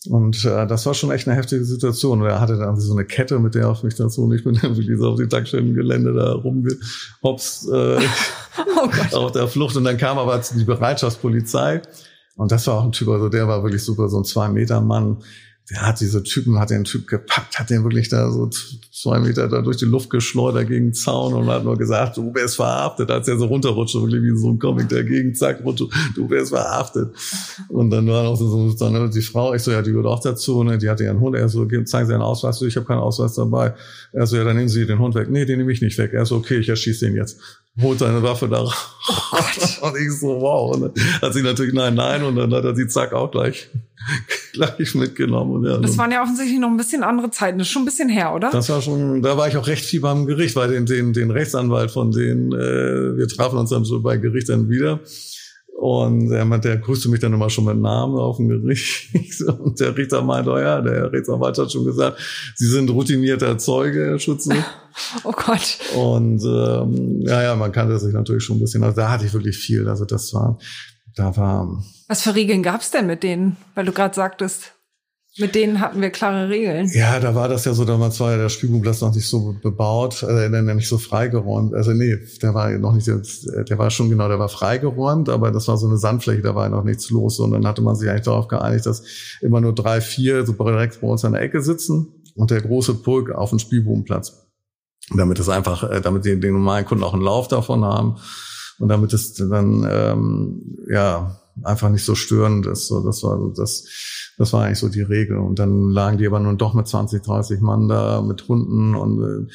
[0.09, 2.21] und äh, das war schon echt eine heftige Situation.
[2.21, 4.45] Und er hatte dann so eine Kette, mit der er auf mich dann so nicht
[4.45, 7.99] mit wie so auf die Tankstellengelände da rumgehopst äh,
[9.13, 9.75] oh auf der Flucht.
[9.75, 11.81] Und dann kam aber die Bereitschaftspolizei
[12.35, 15.17] und das war auch ein Typ, also der war wirklich super, so ein Zwei-Meter-Mann.
[15.71, 18.49] Der hat diese Typen, hat den Typ gepackt, hat den wirklich da so
[18.91, 22.33] zwei Meter da durch die Luft geschleudert gegen den Zaun und hat nur gesagt, du
[22.35, 26.29] wärst verhaftet, als er so runterrutscht, wirklich wie so ein Comic dagegen, zack, runter, du
[26.29, 27.15] wärst verhaftet.
[27.69, 30.19] Und dann war noch so, so dann die Frau, ich so, ja, die gehört auch
[30.19, 32.99] dazu, ne, die hatte ihren Hund, er so, zeigen Sie einen Ausweis, ich habe keinen
[32.99, 33.73] Ausweis dabei.
[34.11, 35.29] Er so, ja, dann nehmen Sie den Hund weg.
[35.29, 36.11] Nee, den nehme ich nicht weg.
[36.13, 37.39] Er so, okay, ich erschieße den jetzt.
[37.79, 38.97] Holt seine Waffe da raus.
[39.81, 40.75] Oh und ich so, wow.
[40.75, 42.23] Und dann hat sie natürlich nein, nein.
[42.23, 43.69] Und dann hat er sie zack auch gleich,
[44.53, 45.55] gleich mitgenommen.
[45.55, 47.59] Und ja, das waren ja offensichtlich noch ein bisschen andere Zeiten.
[47.59, 48.51] Das ist schon ein bisschen her, oder?
[48.51, 51.31] Das war schon, da war ich auch recht viel beim Gericht, weil den, den, den
[51.31, 54.99] Rechtsanwalt von denen, äh, wir trafen uns dann so bei Gericht dann wieder.
[55.81, 59.09] Und er meinte, der grüßte mich dann immer schon mit Namen auf dem Gericht.
[59.47, 62.19] Und der Richter meinte, oh ja, der Rechtsanwalt hat schon gesagt,
[62.55, 64.53] Sie sind routinierter Zeuge, Herr Schütze.
[65.23, 65.79] Oh Gott.
[65.95, 68.83] Und ähm, ja, ja, man kannte sich natürlich schon ein bisschen.
[68.83, 69.87] Also da hatte ich wirklich viel.
[69.87, 70.59] Also das war,
[71.15, 71.81] da war.
[72.09, 73.55] Was für Regeln gab's denn mit denen?
[73.73, 74.73] Weil du gerade sagtest,
[75.37, 76.89] mit denen hatten wir klare Regeln.
[76.93, 80.23] Ja, da war das ja so, damals war ja der Spielplatz noch nicht so bebaut,
[80.23, 81.73] äh, nicht so freigeräumt.
[81.73, 85.69] Also nee, der war noch nicht, der war schon genau, der war freigeräumt, aber das
[85.69, 87.39] war so eine Sandfläche, da war noch nichts los.
[87.39, 89.03] Und dann hatte man sich eigentlich darauf geeinigt, dass
[89.39, 92.95] immer nur drei, vier so direkt bei uns an der Ecke sitzen und der große
[92.95, 94.47] Pulk auf dem Spielbodenplatz.
[95.15, 98.17] Damit es einfach, äh, damit die, die normalen Kunden auch einen Lauf davon haben
[98.79, 102.87] und damit es dann ähm, ja einfach nicht so störend ist.
[102.87, 103.85] So, das war das
[104.41, 105.37] das war eigentlich so die Regel.
[105.37, 109.21] Und dann lagen die aber nun doch mit 20, 30 Mann da mit Hunden und
[109.21, 109.51] äh,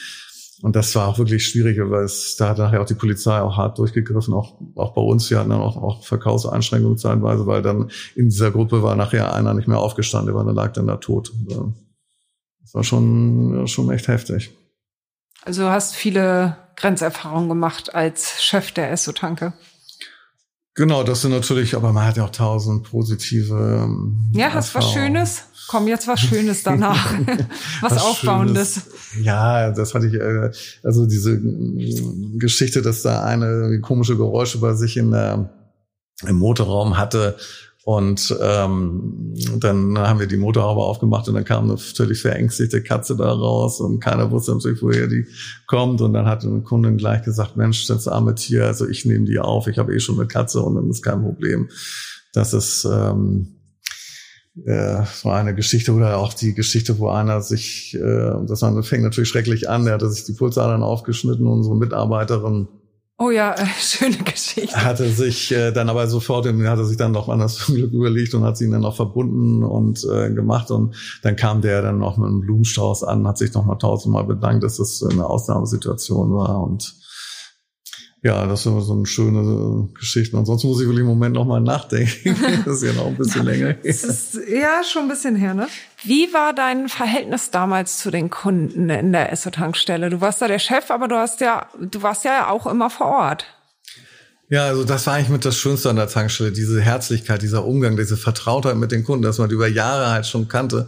[0.63, 3.59] und das war auch wirklich schwierig, weil es, da hat nachher auch die Polizei auch
[3.59, 5.29] hart durchgegriffen, auch, auch bei uns.
[5.29, 9.53] Wir hatten dann auch, auch Verkaufseinschränkungen zeitweise, weil dann in dieser Gruppe war nachher einer
[9.53, 11.31] nicht mehr aufgestanden, der lag dann da tot.
[12.63, 14.51] Das war schon, schon echt heftig.
[15.43, 19.53] Also du hast viele Grenzerfahrungen gemacht als Chef der Esso-Tanke.
[20.77, 23.55] Genau, das sind natürlich, aber man hat ja auch tausend positive.
[23.55, 25.45] Ähm, ja, hast was Schönes?
[25.69, 27.15] Komm, jetzt was Schönes danach.
[27.81, 28.75] was, was, Aufbauendes.
[28.75, 29.25] Schönes.
[29.25, 30.51] Ja, das hatte ich, äh,
[30.87, 35.49] also diese äh, Geschichte, dass da eine komische Geräusche bei sich in der,
[36.27, 37.37] im Motorraum hatte
[37.87, 43.15] und ähm, dann haben wir die Motorhaube aufgemacht und dann kam eine völlig verängstigte Katze
[43.15, 45.25] da raus und keiner wusste natürlich, woher die
[45.69, 46.01] kommt.
[46.01, 49.39] Und dann hat eine Kundin gleich gesagt, Mensch, das arme Tier, also ich nehme die
[49.39, 51.69] auf, ich habe eh schon eine Katze und dann ist kein Problem.
[52.33, 53.55] Das ist ähm,
[54.65, 59.29] äh, so eine Geschichte oder auch die Geschichte, wo einer sich, äh, das fängt natürlich
[59.29, 62.67] schrecklich an, der hatte sich die Pulsadern aufgeschnitten, unsere Mitarbeiterin
[63.19, 64.77] Oh ja, äh, schöne Geschichte.
[64.85, 68.45] Hatte sich äh, dann aber sofort, hatte sich dann noch anders zum Glück überlegt und
[68.45, 70.71] hat sie ihn dann noch verbunden und äh, gemacht.
[70.71, 74.25] Und dann kam der dann noch mit einem Blumenstrauß an, hat sich noch mal tausendmal
[74.25, 76.63] bedankt, dass das eine Ausnahmesituation war.
[76.63, 76.95] Und
[78.23, 80.37] ja, das war so eine schöne Geschichte.
[80.37, 82.37] Ansonsten muss ich wirklich im Moment noch mal nachdenken.
[82.65, 83.85] das ist ja noch ein bisschen länger her.
[83.85, 85.69] Ist, ja, schon ein bisschen her, ne?
[86.07, 90.09] Wie war dein Verhältnis damals zu den Kunden in der Esso-Tankstelle?
[90.09, 93.07] Du warst da der Chef, aber du hast ja, du warst ja auch immer vor
[93.07, 93.45] Ort.
[94.49, 97.97] Ja, also das war eigentlich mit das Schönste an der Tankstelle, diese Herzlichkeit, dieser Umgang,
[97.97, 100.87] diese Vertrautheit mit den Kunden, dass man die über Jahre halt schon kannte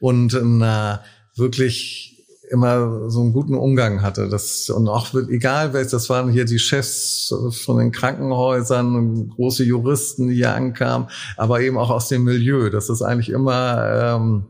[0.00, 1.04] und na,
[1.36, 4.30] wirklich immer so einen guten Umgang hatte.
[4.30, 10.28] Das, und auch egal wer das waren hier die Chefs von den Krankenhäusern, große Juristen,
[10.28, 14.46] die hier ankamen, aber eben auch aus dem Milieu, das eigentlich immer ähm,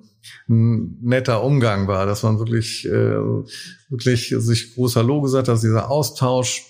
[0.48, 3.16] ein netter Umgang war, dass man wirklich, äh,
[3.88, 6.64] wirklich sich groß Hallo gesagt hat, dieser Austausch.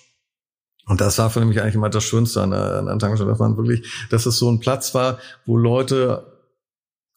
[0.86, 3.38] Und das war für mich eigentlich immer das Schönste an der, an der Tankstelle, dass
[3.38, 6.26] man wirklich, dass es so ein Platz war, wo Leute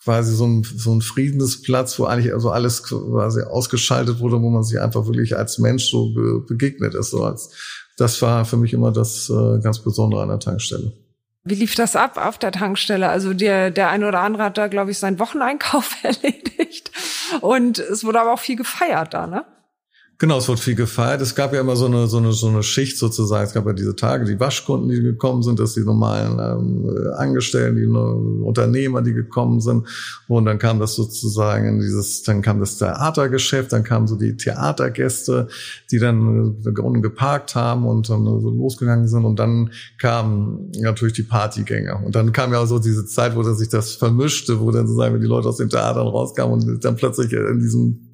[0.03, 4.63] quasi so ein, so ein Friedensplatz, wo eigentlich also alles quasi ausgeschaltet wurde, wo man
[4.63, 7.11] sich einfach wirklich als Mensch so be begegnet ist.
[7.11, 7.49] So als,
[7.97, 10.93] das war für mich immer das äh, ganz Besondere an der Tankstelle.
[11.49, 13.07] Wie lief das ab auf der Tankstelle?
[13.07, 16.91] Also der, der eine oder andere hat da, glaube ich, seinen Wocheneinkauf erledigt.
[17.41, 19.45] Und es wurde aber auch viel gefeiert da, ne?
[20.19, 21.21] Genau, es wurde viel gefeiert.
[21.21, 23.45] Es gab ja immer so eine, so eine, so eine Schicht sozusagen.
[23.45, 27.75] Es gab ja diese Tage, die Waschkunden, die gekommen sind, dass die normalen ähm, Angestellten,
[27.75, 29.87] die Unternehmer, die gekommen sind.
[30.27, 34.35] Und dann kam das sozusagen in dieses, dann kam das Theatergeschäft, dann kamen so die
[34.35, 35.49] Theatergäste,
[35.91, 39.23] die dann äh, unten geparkt haben und dann so losgegangen sind.
[39.23, 42.03] Und dann kamen natürlich die Partygänger.
[42.03, 44.87] Und dann kam ja auch so diese Zeit, wo dann sich das vermischte, wo dann
[44.87, 48.06] sozusagen die Leute aus den Theatern rauskamen und dann plötzlich in diesem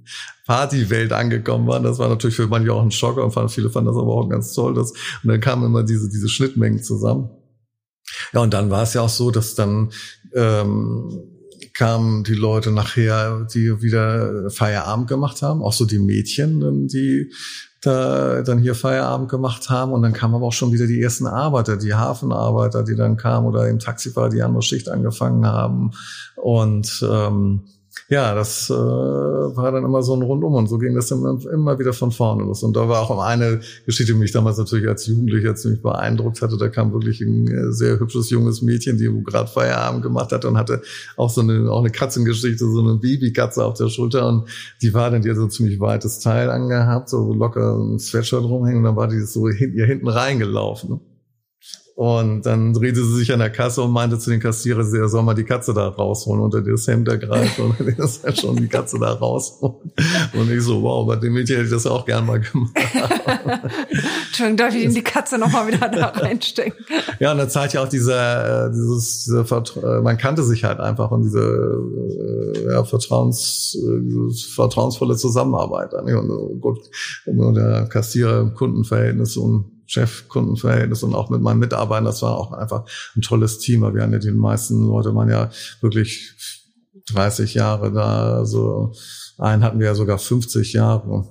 [0.46, 1.84] Partywelt angekommen waren.
[1.84, 4.54] Das war natürlich für manche auch ein Schock und viele fanden das aber auch ganz
[4.54, 4.74] toll.
[4.74, 7.30] Dass, und dann kamen immer diese, diese Schnittmengen zusammen.
[8.34, 9.92] Ja, und dann war es ja auch so, dass dann
[10.34, 11.24] ähm,
[11.74, 17.32] kamen die Leute nachher, die wieder Feierabend gemacht haben, auch so die Mädchen, die
[17.82, 21.28] da dann hier Feierabend gemacht haben und dann kamen aber auch schon wieder die ersten
[21.28, 25.92] Arbeiter, die Hafenarbeiter, die dann kamen oder im Taxifahrer, die andere Schicht angefangen haben
[26.36, 27.63] und ähm,
[28.10, 31.79] ja, das äh, war dann immer so ein Rundum und so ging das immer, immer
[31.79, 32.63] wieder von vorne los.
[32.63, 36.58] Und da war auch eine Geschichte, die mich damals natürlich als Jugendlicher ziemlich beeindruckt hatte.
[36.58, 40.58] Da kam wirklich ein äh, sehr hübsches junges Mädchen, die gerade Feierabend gemacht hat und
[40.58, 40.82] hatte
[41.17, 44.49] auch so eine, auch eine Katzengeschichte, so eine Babykatze auf der Schulter und
[44.82, 48.79] die war dann, die so ein ziemlich weites Teil angehabt, so locker ein Sweatshirt rumhängen
[48.79, 50.99] und dann war die so hin, ihr hinten reingelaufen.
[51.95, 55.21] Und dann drehte sie sich an der Kasse und meinte zu den Kassierer, sie soll
[55.21, 58.68] mal die Katze da rausholen, unter das Hemd ergreifen und dann ist halt schon die
[58.68, 59.91] Katze da rausholen.
[60.34, 62.72] Und ich so, wow, bei dem Mädchen hätte ich das auch gern mal gemacht.
[64.26, 66.84] Entschuldigung, darf ich Ihnen die Katze nochmal wieder da reinstecken?
[67.20, 70.63] ja, und da zeigt ja auch dieser, äh, dieses, dieser Vertra äh, man kannte sich
[70.63, 75.93] halt einfach und diese äh, ja, Vertrauens, dieses vertrauensvolle Zusammenarbeit.
[75.93, 76.80] Und gut,
[77.28, 82.06] der Kassierer, Kundenverhältnis und Chef-Kundenverhältnis und auch mit meinen Mitarbeitern.
[82.06, 82.86] Das war auch einfach
[83.16, 86.34] ein tolles Team, weil wir haben ja die meisten Leute waren ja wirklich
[87.12, 88.38] 30 Jahre da.
[88.38, 88.94] Also
[89.38, 91.28] einen hatten wir ja sogar 50 Jahre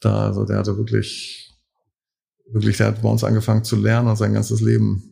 [0.00, 0.26] da.
[0.26, 1.54] Also der hatte wirklich,
[2.50, 5.10] wirklich, der hat bei uns angefangen zu lernen und sein ganzes Leben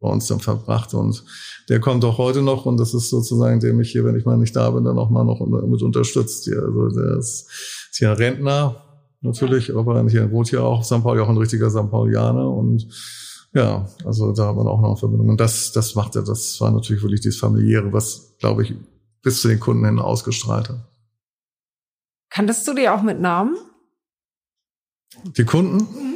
[0.00, 1.22] bei uns dann verbracht und
[1.68, 4.38] der kommt auch heute noch und das ist sozusagen der mich hier, wenn ich mal
[4.38, 6.48] nicht da bin, dann auch mal noch mit unterstützt.
[6.48, 7.50] Also der ist,
[7.90, 8.89] ist ja Rentner,
[9.20, 11.02] natürlich, aber hier wohnt hier auch St.
[11.02, 11.90] Pauli, auch ein richtiger St.
[11.90, 12.88] Paulianer und
[13.52, 15.30] ja, also da haben wir auch noch eine Verbindung.
[15.30, 18.74] Und das, das machte, das war natürlich wirklich dieses familiäre, was, glaube ich,
[19.22, 20.88] bis zu den Kunden hin ausgestrahlt hat.
[22.30, 23.56] Kanntest du die auch mit Namen?
[25.36, 25.78] Die Kunden?
[25.78, 26.10] Mhm.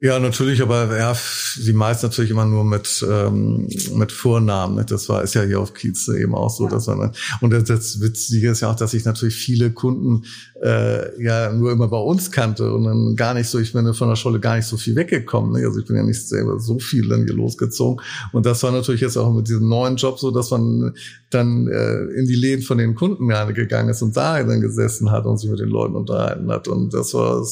[0.00, 1.16] Ja, natürlich, aber ja,
[1.56, 4.86] die meisten natürlich immer nur mit ähm, mit Vornamen.
[4.86, 6.70] Das war ist ja hier auf Kiez eben auch so, ja.
[6.70, 10.24] dass man und das, das Witzige ist ja auch, dass ich natürlich viele Kunden
[10.62, 14.08] äh, ja nur immer bei uns kannte und dann gar nicht so, ich bin von
[14.08, 15.52] der Schule gar nicht so viel weggekommen.
[15.52, 15.66] Ne?
[15.66, 18.04] Also ich bin ja nicht selber so viel dann hier losgezogen.
[18.32, 20.94] Und das war natürlich jetzt auch mit diesem neuen Job so, dass man
[21.30, 25.10] dann äh, in die Läden von den Kunden gerne gegangen ist und da dann gesessen
[25.10, 26.66] hat und sich mit den Leuten unterhalten hat.
[26.66, 27.44] Und das war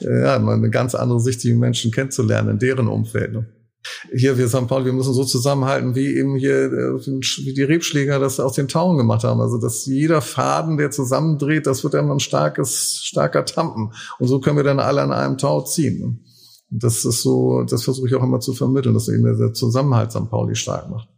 [0.00, 3.32] äh, ja eine ganz andere Sicht, die Menschen kennenzulernen in deren Umfeld.
[3.32, 3.46] Ne?
[4.14, 4.66] Hier wir St.
[4.66, 8.68] Paul, wir müssen so zusammenhalten, wie eben hier äh, wie die Rebschläger das aus den
[8.68, 9.40] Tauen gemacht haben.
[9.40, 13.92] Also dass jeder Faden, der zusammendreht, das wird dann ein starkes, starker Tampen.
[14.18, 16.24] Und so können wir dann alle an einem Tau ziehen.
[16.70, 20.12] Und das ist so, das versuche ich auch immer zu vermitteln, dass eben der Zusammenhalt
[20.12, 20.30] St.
[20.30, 21.08] Pauli stark macht.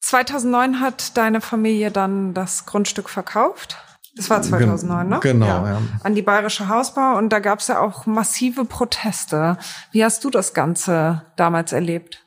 [0.00, 3.76] 2009 hat deine Familie dann das Grundstück verkauft?
[4.16, 5.20] Das war 2009, ne?
[5.20, 5.72] Genau, ja.
[5.72, 5.78] ja.
[6.02, 9.58] An die Bayerische Hausbau und da gab es ja auch massive Proteste.
[9.92, 12.25] Wie hast du das Ganze damals erlebt?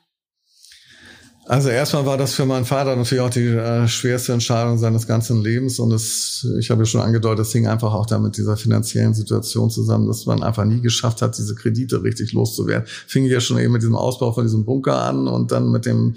[1.50, 5.42] Also erstmal war das für meinen Vater natürlich auch die äh, schwerste Entscheidung seines ganzen
[5.42, 8.56] Lebens und es, ich habe ja schon angedeutet, es hing einfach auch da mit dieser
[8.56, 12.86] finanziellen Situation zusammen, dass man einfach nie geschafft hat, diese Kredite richtig loszuwerden.
[12.86, 16.14] Fing ja schon eben mit diesem Ausbau von diesem Bunker an und dann mit dem,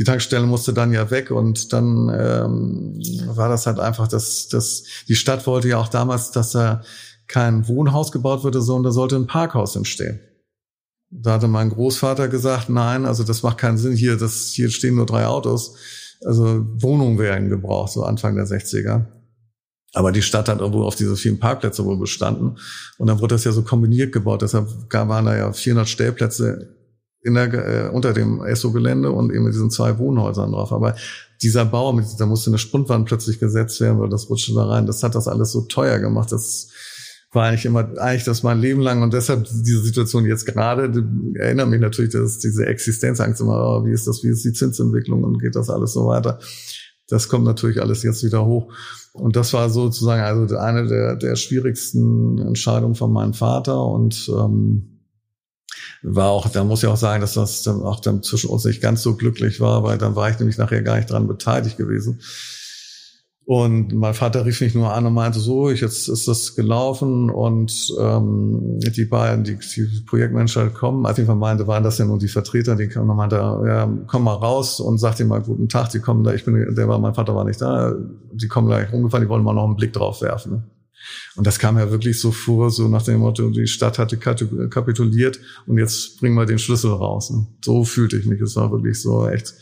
[0.00, 3.00] die Tankstelle musste dann ja weg und dann ähm,
[3.36, 6.82] war das halt einfach, dass, dass die Stadt wollte ja auch damals, dass da
[7.28, 10.18] kein Wohnhaus gebaut würde, sondern da sollte ein Parkhaus entstehen.
[11.14, 13.94] Da hatte mein Großvater gesagt, nein, also das macht keinen Sinn.
[13.94, 15.76] Hier, das, hier stehen nur drei Autos.
[16.24, 19.06] Also Wohnungen werden gebraucht, so Anfang der 60er.
[19.94, 22.56] Aber die Stadt hat wohl auf diese vielen Parkplätze wohl bestanden.
[22.96, 24.40] Und dann wurde das ja so kombiniert gebaut.
[24.40, 26.76] Deshalb waren da ja 400 Stellplätze
[27.22, 30.72] in der, äh, unter dem ESSO-Gelände und eben mit diesen zwei Wohnhäusern drauf.
[30.72, 30.96] Aber
[31.42, 34.86] dieser Bau, da musste eine Spundwand plötzlich gesetzt werden, weil das rutschte da rein.
[34.86, 36.32] Das hat das alles so teuer gemacht.
[36.32, 36.68] Das
[37.32, 40.92] war eigentlich immer, eigentlich das mein Leben lang und deshalb diese Situation jetzt gerade,
[41.34, 45.24] erinnert mich natürlich, dass diese Existenzangst immer, oh, wie ist das, wie ist die Zinsentwicklung
[45.24, 46.38] und geht das alles so weiter.
[47.08, 48.72] Das kommt natürlich alles jetzt wieder hoch.
[49.12, 55.00] Und das war sozusagen also eine der, der schwierigsten Entscheidungen von meinem Vater und ähm,
[56.02, 58.82] war auch, da muss ich auch sagen, dass das dann auch dann zwischen uns nicht
[58.82, 62.20] ganz so glücklich war, weil dann war ich nämlich nachher gar nicht dran beteiligt gewesen.
[63.54, 67.28] Und mein Vater rief mich nur an und meinte so, ich, jetzt ist das gelaufen
[67.28, 72.18] und ähm, die beiden, die, die Projektmanager kommen, als ich meinte, waren das ja nur
[72.18, 75.68] die Vertreter, die kamen und meinte, ja, komm mal raus und sag dir mal guten
[75.68, 77.94] Tag, die kommen da, ich bin, der war, mein Vater war nicht da,
[78.32, 80.64] die kommen gleich rumgefahren, die wollen mal noch einen Blick drauf werfen.
[81.36, 85.38] Und das kam ja wirklich so vor, so nach dem Motto, die Stadt hatte kapituliert
[85.66, 87.28] und jetzt bringen wir den Schlüssel raus.
[87.28, 87.46] Ne?
[87.62, 89.52] So fühlte ich mich, es war wirklich so echt,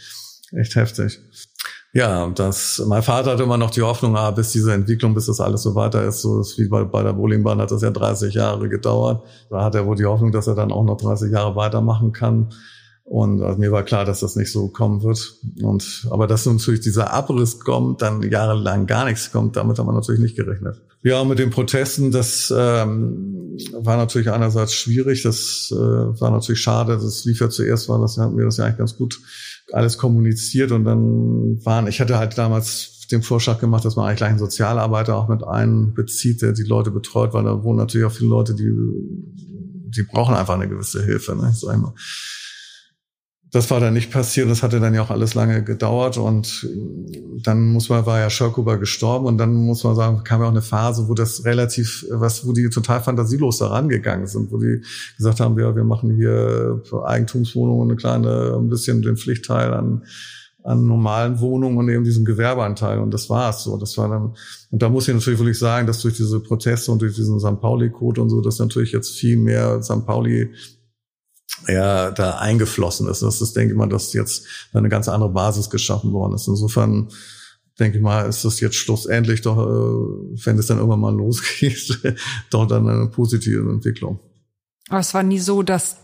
[0.52, 1.18] echt heftig.
[1.92, 5.40] Ja, das, mein Vater hatte immer noch die Hoffnung, ah, bis diese Entwicklung, bis das
[5.40, 8.34] alles so weiter ist, so ist wie bei, bei der Bowlingbahn hat das ja 30
[8.34, 9.24] Jahre gedauert.
[9.50, 12.50] Da hat er wohl die Hoffnung, dass er dann auch noch 30 Jahre weitermachen kann.
[13.02, 15.34] Und also mir war klar, dass das nicht so kommen wird.
[15.62, 19.92] Und, aber dass natürlich dieser Abriss kommt, dann jahrelang gar nichts kommt, damit haben wir
[19.92, 20.80] natürlich nicht gerechnet.
[21.02, 25.24] Ja, mit den Protesten, das ähm, war natürlich einerseits schwierig.
[25.24, 27.00] Das äh, war natürlich schade.
[27.02, 29.20] Das lief ja zuerst, war das, hatten wir das ja eigentlich ganz gut
[29.72, 34.18] alles kommuniziert und dann waren, ich hatte halt damals den Vorschlag gemacht, dass man eigentlich
[34.18, 38.12] gleich einen Sozialarbeiter auch mit einbezieht, der die Leute betreut, weil da wohnen natürlich auch
[38.12, 38.70] viele Leute, die,
[39.90, 41.94] die brauchen einfach eine gewisse Hilfe, ne, sag ich mal
[43.52, 44.48] das war dann nicht passiert.
[44.48, 46.68] Das hatte dann ja auch alles lange gedauert und
[47.42, 50.52] dann muss man, war ja Schörkuber gestorben und dann muss man sagen, kam ja auch
[50.52, 54.82] eine Phase, wo das relativ, was, wo die total fantasielos da rangegangen sind, wo die
[55.16, 60.04] gesagt haben, ja, wir machen hier Eigentumswohnungen eine kleine, ein bisschen den Pflichtteil an,
[60.62, 63.00] an normalen Wohnungen und eben diesen Gewerbeanteil.
[63.00, 63.76] Und das war es so.
[63.78, 64.34] Das war dann,
[64.70, 67.60] und da muss ich natürlich wirklich sagen, dass durch diese Proteste und durch diesen St.
[67.60, 70.06] Pauli-Code und so, dass natürlich jetzt viel mehr St.
[70.06, 70.50] Pauli
[71.68, 73.22] ja, da eingeflossen ist.
[73.22, 76.48] Das ist, denke ich mal, dass jetzt eine ganz andere Basis geschaffen worden ist.
[76.48, 77.08] Insofern
[77.78, 82.00] denke ich mal, ist das jetzt schlussendlich doch, äh, wenn es dann irgendwann mal losgeht,
[82.50, 84.20] doch dann eine positive Entwicklung.
[84.88, 85.96] Aber es war nie so, dass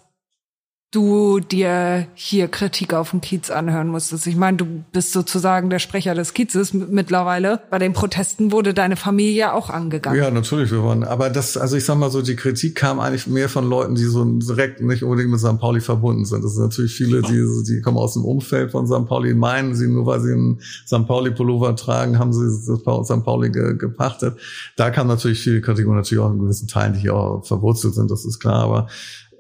[0.93, 4.27] du dir hier Kritik auf den Kiez anhören musstest.
[4.27, 7.61] Ich meine, du bist sozusagen der Sprecher des Kiezes mittlerweile.
[7.71, 10.19] Bei den Protesten wurde deine Familie auch angegangen.
[10.19, 10.71] Ja, natürlich.
[10.71, 13.69] Wir waren, aber das, also ich sag mal so, die Kritik kam eigentlich mehr von
[13.69, 15.59] Leuten, die so direkt nicht unbedingt mit St.
[15.59, 16.45] Pauli verbunden sind.
[16.45, 19.07] Das sind natürlich viele, die, die kommen aus dem Umfeld von St.
[19.07, 21.07] Pauli, meinen sie, nur weil sie einen St.
[21.07, 22.85] Pauli-Pullover tragen, haben sie St.
[23.25, 24.39] Pauli ge, gepachtet.
[24.77, 27.95] Da kam natürlich viel Kritik und natürlich auch in gewissen Teilen, die hier auch verwurzelt
[27.95, 28.63] sind, das ist klar.
[28.63, 28.87] Aber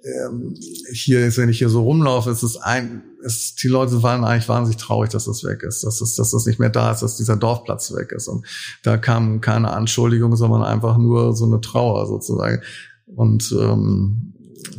[0.06, 0.54] ähm,
[0.92, 4.76] hier wenn ich hier so rumlaufe, ist es ein, ist, die Leute waren eigentlich wahnsinnig
[4.76, 7.36] traurig, dass das weg ist, dass das, dass das nicht mehr da ist, dass dieser
[7.36, 8.28] Dorfplatz weg ist.
[8.28, 8.46] Und
[8.82, 12.62] da kam keine Anschuldigung, sondern einfach nur so eine Trauer sozusagen.
[13.06, 14.34] Und ähm,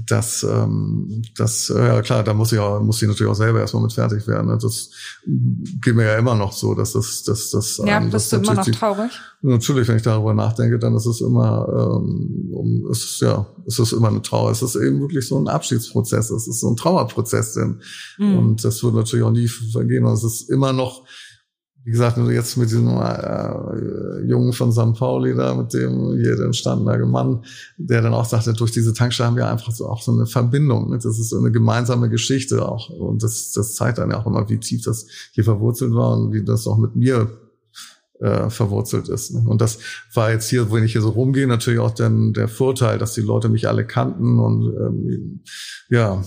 [0.06, 3.60] das, ähm, das, äh, ja klar, da muss ich auch, muss ich natürlich auch selber
[3.60, 4.48] erstmal mit fertig werden.
[4.48, 4.58] Ne?
[4.62, 4.90] Das
[5.26, 7.82] geht mir ja immer noch so, dass das, dass das.
[7.86, 9.12] Ja, ähm, bist du immer noch traurig?
[9.42, 13.80] Natürlich, wenn ich darüber nachdenke, dann ist es immer, ähm, um, es ist ja, es
[13.80, 14.52] ist immer eine Trauer.
[14.52, 16.30] Es ist eben wirklich so ein Abschiedsprozess.
[16.32, 17.82] Es ist so ein Trauerprozess, denn,
[18.18, 18.38] mhm.
[18.38, 20.06] und das wird natürlich auch nie vergehen.
[20.06, 21.04] Und es ist immer noch
[21.88, 24.94] wie gesagt, jetzt mit diesem äh, Jungen von St.
[25.00, 27.46] Pauli da, mit dem hier entstandener Mann,
[27.78, 30.90] der dann auch sagte, durch diese Tankstelle haben wir einfach so auch so eine Verbindung.
[30.90, 30.98] Ne?
[30.98, 32.90] Das ist so eine gemeinsame Geschichte auch.
[32.90, 36.34] Und das, das zeigt dann ja auch immer, wie tief das hier verwurzelt war und
[36.34, 37.32] wie das auch mit mir
[38.20, 39.34] äh, verwurzelt ist.
[39.34, 39.46] Ne?
[39.48, 39.80] Und das
[40.14, 43.22] war jetzt hier, wenn ich hier so rumgehe, natürlich auch dann der Vorteil, dass die
[43.22, 45.40] Leute mich alle kannten und ähm,
[45.90, 46.22] ja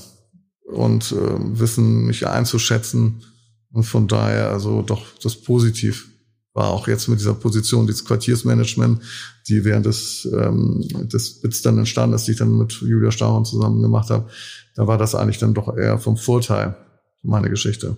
[0.64, 3.24] und äh, wissen mich einzuschätzen
[3.72, 6.10] und von daher also doch das positiv
[6.52, 9.02] war auch jetzt mit dieser Position dieses Quartiersmanagement,
[9.48, 13.44] die während des, ähm, des Bits dann entstanden ist, die ich dann mit Julia Stauern
[13.44, 14.28] zusammen gemacht habe.
[14.74, 16.76] Da war das eigentlich dann doch eher vom Vorteil,
[17.22, 17.96] meine Geschichte.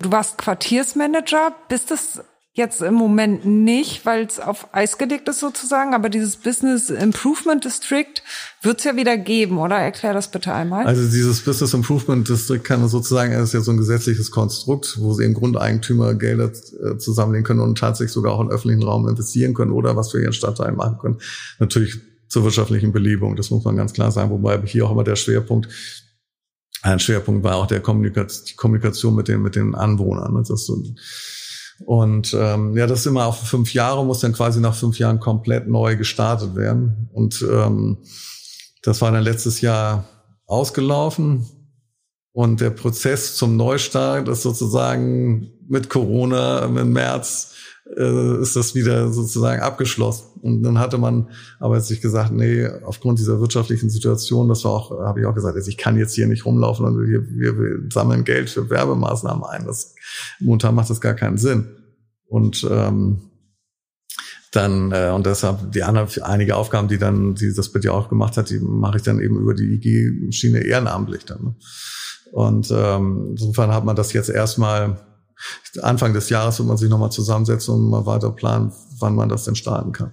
[0.00, 1.54] Du warst Quartiersmanager.
[1.68, 2.20] Bist es
[2.58, 7.64] Jetzt im Moment nicht, weil es auf Eis gelegt ist sozusagen, aber dieses Business Improvement
[7.64, 8.14] District
[8.62, 9.76] wird es ja wieder geben, oder?
[9.76, 10.84] Erklär das bitte einmal.
[10.84, 15.14] Also dieses Business Improvement District kann sozusagen, es ist ja so ein gesetzliches Konstrukt, wo
[15.14, 19.54] sie im Grundeigentümer Gelder äh, zusammenlegen können und tatsächlich sogar auch in öffentlichen Raum investieren
[19.54, 21.18] können oder was für ihren Stadtteil machen können.
[21.60, 25.14] Natürlich zur wirtschaftlichen Belebung, das muss man ganz klar sagen, wobei hier auch immer der
[25.14, 25.68] Schwerpunkt
[26.82, 30.34] ein Schwerpunkt war auch der Kommunikation, Kommunikation mit den, mit den Anwohnern.
[30.34, 30.82] Das ist so
[31.84, 35.20] und ähm, ja, das ist immer auf fünf Jahre, muss dann quasi nach fünf Jahren
[35.20, 37.08] komplett neu gestartet werden.
[37.12, 37.98] Und ähm,
[38.82, 40.04] das war dann letztes Jahr
[40.46, 41.46] ausgelaufen.
[42.32, 47.54] Und der Prozess zum Neustart ist sozusagen mit Corona im März
[47.96, 50.27] äh, ist das wieder sozusagen abgeschlossen.
[50.42, 51.28] Und dann hatte man
[51.58, 55.56] aber sich gesagt, nee, aufgrund dieser wirtschaftlichen Situation, das war auch, habe ich auch gesagt,
[55.56, 59.66] also ich kann jetzt hier nicht rumlaufen und wir, wir, sammeln Geld für Werbemaßnahmen ein.
[59.66, 59.94] Das
[60.40, 61.68] momentan macht das gar keinen Sinn.
[62.26, 63.22] Und ähm,
[64.52, 68.36] dann äh, und deshalb die anderen einige Aufgaben, die dann die das bitte auch gemacht
[68.36, 71.42] hat, die mache ich dann eben über die IG-Schiene ehrenamtlich dann.
[71.42, 71.54] Ne?
[72.32, 75.07] Und ähm, insofern hat man das jetzt erstmal
[75.82, 79.44] Anfang des Jahres wird man sich nochmal zusammensetzen und mal weiter planen, wann man das
[79.44, 80.12] denn starten kann.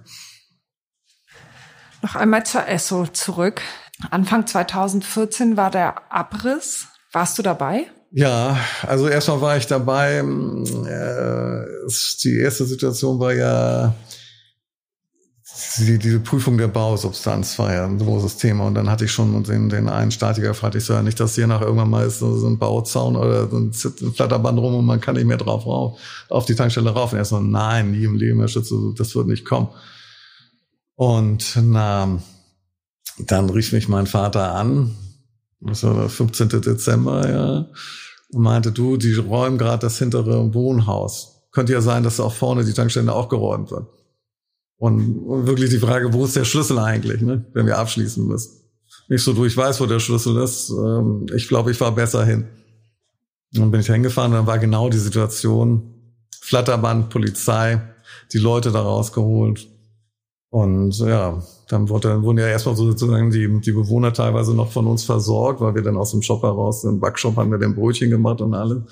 [2.02, 3.62] Noch einmal zur ESSO zurück.
[4.10, 6.86] Anfang 2014 war der Abriss.
[7.12, 7.86] Warst du dabei?
[8.12, 10.18] Ja, also erstmal war ich dabei.
[10.18, 11.66] Äh,
[12.22, 13.94] die erste Situation war ja
[15.78, 18.66] die, diese Prüfung der Bausubstanz war ja ein großes Thema.
[18.66, 21.46] Und dann hatte ich schon den, den einen Statiker gefragt, ich ja nicht, dass hier
[21.46, 25.16] nach irgendwann mal ist so ein Bauzaun oder so ein Flatterband rum und man kann
[25.16, 25.98] nicht mehr drauf rauf,
[26.28, 27.12] auf die Tankstelle rauf.
[27.12, 29.68] Und er so, nein, nie im Leben, Herr Schütze, das wird nicht kommen.
[30.94, 32.18] Und na,
[33.18, 34.96] dann rief mich mein Vater an,
[35.60, 36.48] das war der 15.
[36.60, 37.66] Dezember, ja,
[38.32, 41.48] und meinte, du, die räumen gerade das hintere Wohnhaus.
[41.52, 43.86] Könnte ja sein, dass auch vorne die Tankstelle auch geräumt wird.
[44.78, 48.60] Und wirklich die Frage, wo ist der Schlüssel eigentlich, ne, wenn wir abschließen müssen.
[49.08, 50.70] Nicht so, du, ich weiß, wo der Schlüssel ist.
[50.70, 52.46] Ähm, ich glaube, ich war besser hin.
[53.54, 55.92] Und dann bin ich hingefahren und dann war genau die Situation
[56.40, 57.80] Flatterband, Polizei,
[58.32, 59.68] die Leute da rausgeholt.
[60.50, 64.86] Und ja, dann wurde, dann wurden ja erstmal sozusagen die, die Bewohner teilweise noch von
[64.86, 68.10] uns versorgt, weil wir dann aus dem Shop heraus, im Backshop haben wir den Brötchen
[68.10, 68.82] gemacht und alles.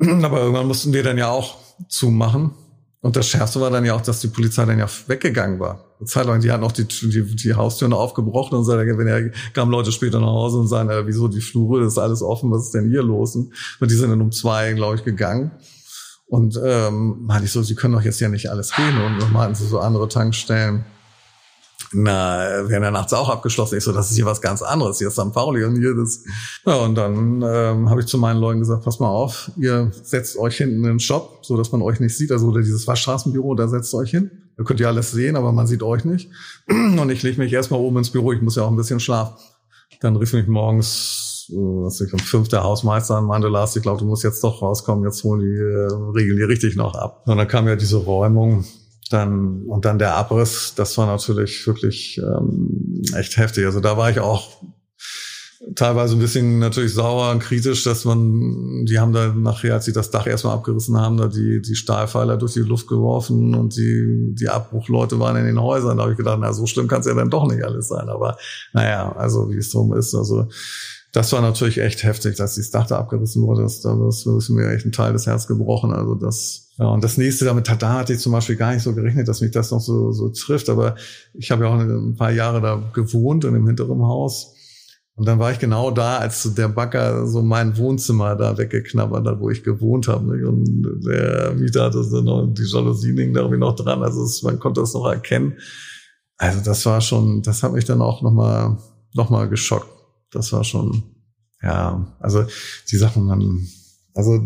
[0.00, 1.56] Aber irgendwann mussten wir dann ja auch
[1.88, 2.52] zumachen.
[3.00, 5.84] Und das Schärfste war dann ja auch, dass die Polizei dann ja weggegangen war.
[5.98, 9.30] Eine Zeit lang, die hatten auch die, die, die Haustüren aufgebrochen und so, wenn ja,
[9.52, 12.50] kamen Leute später nach Hause und sagen, äh, wieso die Flure, das ist alles offen,
[12.50, 13.36] was ist denn hier los?
[13.36, 15.52] Und die sind dann um zwei, glaube ich, gegangen.
[16.26, 18.98] Und ähm, meinte ich so, sie können doch jetzt ja nicht alles gehen.
[19.00, 20.84] Und meinten sie so andere Tankstellen
[21.92, 23.78] na, werden ja nachts auch abgeschlossen.
[23.78, 24.98] Ich so, das ist hier was ganz anderes.
[24.98, 25.32] Hier ist St.
[25.32, 26.24] Pauli und hier das.
[26.66, 30.36] Ja, und dann ähm, habe ich zu meinen Leuten gesagt, pass mal auf, ihr setzt
[30.38, 32.30] euch hinten in den Shop, so dass man euch nicht sieht.
[32.30, 34.30] Also oder dieses Waschstraßenbüro, da setzt euch hin.
[34.56, 36.30] Da könnt ihr alles sehen, aber man sieht euch nicht.
[36.68, 39.36] Und ich lege mich erstmal oben ins Büro, ich muss ja auch ein bisschen schlafen.
[40.00, 44.00] Dann rief mich morgens, äh, was ich fünf der Hausmeister an, meinte Lars, ich glaube,
[44.00, 47.22] du musst jetzt doch rauskommen, jetzt holen die äh, Regeln die richtig noch ab.
[47.26, 48.64] Und dann kam ja diese Räumung
[49.12, 53.64] dann, und dann der Abriss, das war natürlich wirklich ähm, echt heftig.
[53.66, 54.62] Also da war ich auch
[55.74, 59.92] teilweise ein bisschen natürlich sauer und kritisch, dass man, die haben da nachher, als sie
[59.92, 64.34] das Dach erstmal abgerissen haben, da die, die Stahlpfeiler durch die Luft geworfen und die,
[64.34, 65.96] die Abbruchleute waren in den Häusern.
[65.96, 68.08] Da habe ich gedacht, na, so schlimm kann es ja dann doch nicht alles sein.
[68.08, 68.38] Aber
[68.72, 70.48] naja, also wie es drum ist, also
[71.12, 73.62] das war natürlich echt heftig, dass das Dach da abgerissen wurde.
[73.62, 75.92] Das, da ist mir echt ein Teil des Herz gebrochen.
[75.92, 78.94] Also das ja, und das nächste damit, da hatte ich zum Beispiel gar nicht so
[78.94, 80.68] gerechnet, dass mich das noch so, so trifft.
[80.68, 80.94] Aber
[81.34, 84.54] ich habe ja auch ein paar Jahre da gewohnt in dem hinteren Haus.
[85.16, 89.40] Und dann war ich genau da, als der Bagger so mein Wohnzimmer da weggeknabbert hat,
[89.40, 90.46] wo ich gewohnt habe.
[90.46, 94.04] Und der Mieter hatte so noch die Jalousien hingen da irgendwie noch dran.
[94.04, 95.58] Also es, man konnte das noch erkennen.
[96.36, 98.78] Also das war schon, das hat mich dann auch nochmal
[99.14, 99.90] noch mal geschockt.
[100.30, 101.02] Das war schon,
[101.60, 102.44] ja, also
[102.88, 103.66] die Sachen dann
[104.18, 104.42] also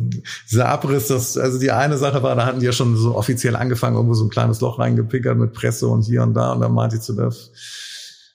[0.50, 3.56] dieser Abriss, das, also die eine Sache war, da hatten die ja schon so offiziell
[3.56, 6.52] angefangen, irgendwo so ein kleines Loch reingepickert mit Presse und hier und da.
[6.52, 7.32] Und dann meinte ich zu der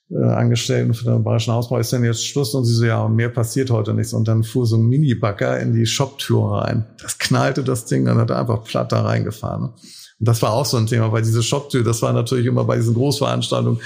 [0.09, 2.55] äh, Angestellten für den Bayerischen Hausbau, ist denn jetzt Schluss?
[2.55, 4.13] Und sie so, ja, mehr passiert heute nichts.
[4.13, 6.87] Und dann fuhr so ein Mini-Bagger in die Shoptür rein.
[7.03, 9.65] Das knallte das Ding, dann hat er einfach platt da reingefahren.
[9.65, 12.77] Und das war auch so ein Thema, weil diese Shoptür, das war natürlich immer bei
[12.77, 13.79] diesen Großveranstaltungen,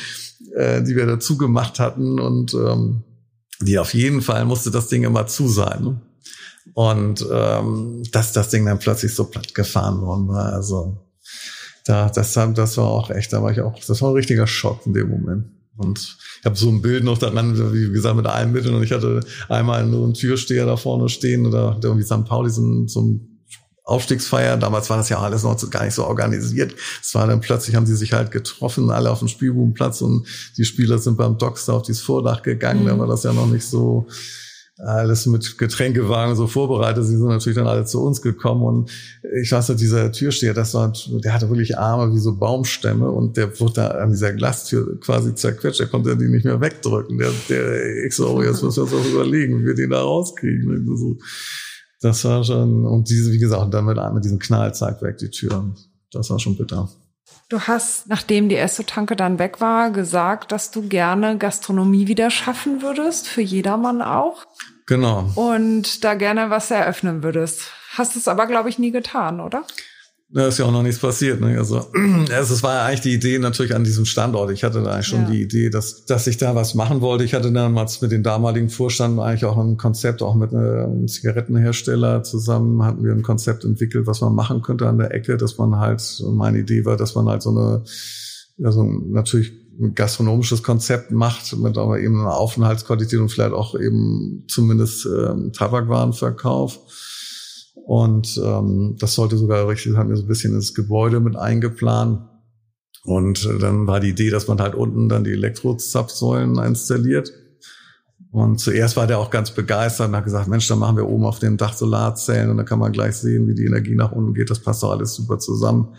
[0.55, 2.17] äh, die wir dazu gemacht hatten.
[2.17, 3.03] Und ähm,
[3.59, 5.83] die auf jeden Fall musste das Ding immer zu sein.
[5.83, 6.01] Ne?
[6.73, 10.53] Und ähm, dass das Ding dann plötzlich so platt gefahren worden war.
[10.53, 10.97] Also
[11.85, 14.85] da, das, das war auch echt, da war ich auch, das war ein richtiger Schock
[14.85, 15.45] in dem Moment.
[15.77, 18.75] Und ich habe so ein Bild noch daran, wie gesagt, mit allen Mitteln.
[18.75, 22.25] Und ich hatte einmal nur einen Türsteher da vorne stehen oder irgendwie St.
[22.25, 23.31] Pauli so so ein
[23.83, 24.57] Aufstiegsfeier.
[24.57, 26.75] Damals war das ja alles noch gar nicht so organisiert.
[27.01, 30.65] Es war dann plötzlich, haben sie sich halt getroffen, alle auf dem Spielbubenplatz und die
[30.65, 32.83] Spieler sind beim Docks da auf dieses Vordach gegangen.
[32.83, 32.87] Mhm.
[32.87, 34.07] Da war das ja noch nicht so,
[34.83, 37.05] alles mit Getränkewagen so vorbereitet.
[37.05, 38.91] Sie sind natürlich dann alle zu uns gekommen und
[39.41, 40.91] ich weiß noch, dieser Türsteher, das war,
[41.23, 45.35] der hatte wirklich Arme wie so Baumstämme und der wurde da an dieser Glastür quasi
[45.35, 45.79] zerquetscht.
[45.79, 47.17] Der konnte die nicht mehr wegdrücken.
[47.17, 50.85] Der, der, ich so, jetzt müssen wir uns auch überlegen, wie wir den da rauskriegen.
[50.97, 51.17] So,
[52.01, 55.73] das war schon, und diese, wie gesagt, dann mit, diesem Knall zeigt weg die Tür.
[56.11, 56.89] Das war schon bitter.
[57.51, 62.81] Du hast, nachdem die Esso-Tanke dann weg war, gesagt, dass du gerne Gastronomie wieder schaffen
[62.81, 64.45] würdest, für jedermann auch.
[64.91, 65.31] Genau.
[65.35, 67.61] Und da gerne was eröffnen würdest.
[67.93, 69.63] Hast es aber, glaube ich, nie getan, oder?
[70.27, 71.39] Da ist ja auch noch nichts passiert.
[71.39, 71.57] Ne?
[71.57, 71.87] Also
[72.29, 74.51] es war ja eigentlich die Idee natürlich an diesem Standort.
[74.51, 75.29] Ich hatte da eigentlich schon ja.
[75.29, 77.23] die Idee, dass, dass ich da was machen wollte.
[77.23, 82.23] Ich hatte damals mit dem damaligen Vorstand eigentlich auch ein Konzept, auch mit einem Zigarettenhersteller
[82.23, 85.77] zusammen hatten wir ein Konzept entwickelt, was man machen könnte an der Ecke, dass man
[85.77, 86.01] halt,
[86.33, 87.83] meine Idee war, dass man halt so eine,
[88.61, 94.45] also natürlich ein gastronomisches Konzept macht, mit aber eben einer Aufenthaltsqualität und vielleicht auch eben
[94.47, 96.79] zumindest ähm, Tabakwarenverkauf
[97.85, 102.21] und ähm, das sollte sogar richtig, haben wir so ein bisschen ins Gebäude mit eingeplant.
[103.03, 107.33] Und äh, dann war die Idee, dass man halt unten dann die Elektrozapfsäulen installiert.
[108.31, 111.25] Und zuerst war der auch ganz begeistert und hat gesagt, Mensch, dann machen wir oben
[111.25, 114.33] auf dem Dach Solarzellen und dann kann man gleich sehen, wie die Energie nach unten
[114.33, 114.49] geht.
[114.49, 115.95] Das passt doch alles super zusammen.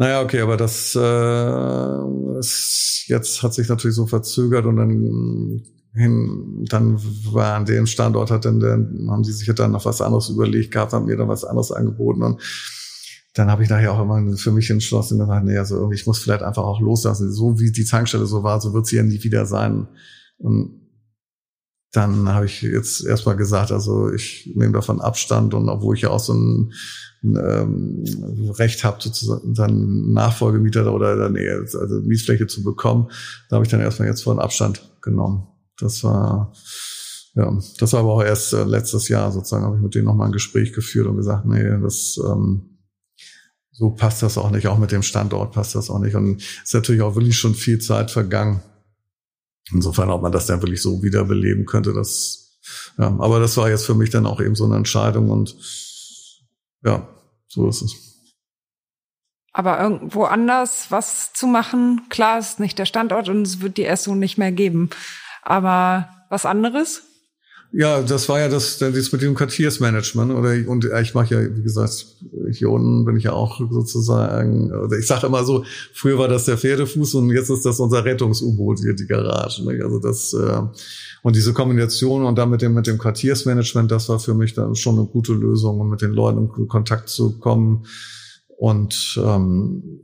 [0.00, 6.64] Naja, okay, aber das äh, ist, jetzt hat sich natürlich so verzögert und dann hin,
[6.70, 6.98] dann
[7.30, 10.30] war an dem Standort hat dann, dann haben sie sich ja dann noch was anderes
[10.30, 12.40] überlegt gehabt, haben mir dann was anderes angeboten und
[13.34, 16.18] dann habe ich nachher auch immer für mich entschlossen, gesagt, nee, also irgendwie, ich muss
[16.18, 17.30] vielleicht einfach auch loslassen.
[17.30, 19.86] So wie die Tankstelle so war, so wird sie ja nie wieder sein.
[20.38, 20.80] Und
[21.92, 26.10] dann habe ich jetzt erstmal gesagt, also ich nehme davon Abstand und obwohl ich ja
[26.10, 26.72] auch so ein,
[27.22, 33.10] ein ähm, Recht habe, sozusagen dann Nachfolgemieter oder dann also Mietfläche zu bekommen,
[33.48, 35.48] da habe ich dann erstmal jetzt von Abstand genommen.
[35.78, 36.52] Das war
[37.34, 40.28] ja, das war aber auch erst äh, letztes Jahr sozusagen, habe ich mit denen nochmal
[40.28, 42.78] ein Gespräch geführt und gesagt, nee, das ähm,
[43.70, 46.14] so passt das auch nicht, auch mit dem Standort passt das auch nicht.
[46.14, 48.60] Und ist natürlich auch wirklich schon viel Zeit vergangen.
[49.72, 52.58] Insofern, ob man das dann wirklich so wiederbeleben könnte, das,
[52.98, 55.56] ja, aber das war jetzt für mich dann auch eben so eine Entscheidung und
[56.82, 57.06] ja,
[57.48, 58.10] so ist es.
[59.52, 63.88] Aber irgendwo anders was zu machen, klar ist nicht der Standort und es wird die
[63.96, 64.90] SO nicht mehr geben.
[65.42, 67.02] Aber was anderes?
[67.72, 71.62] Ja, das war ja das, das mit dem Quartiersmanagement oder und ich mache ja, wie
[71.62, 72.04] gesagt,
[72.50, 76.46] hier unten bin ich ja auch sozusagen, oder ich sage immer so, früher war das
[76.46, 79.64] der Pferdefuß und jetzt ist das unser Rettungsuboot hier die Garage.
[79.64, 79.80] Ne?
[79.84, 80.62] Also das äh,
[81.22, 84.74] und diese Kombination und dann mit dem mit dem Quartiersmanagement, das war für mich dann
[84.74, 87.86] schon eine gute Lösung, um mit den Leuten in Kontakt zu kommen
[88.58, 90.00] und ähm,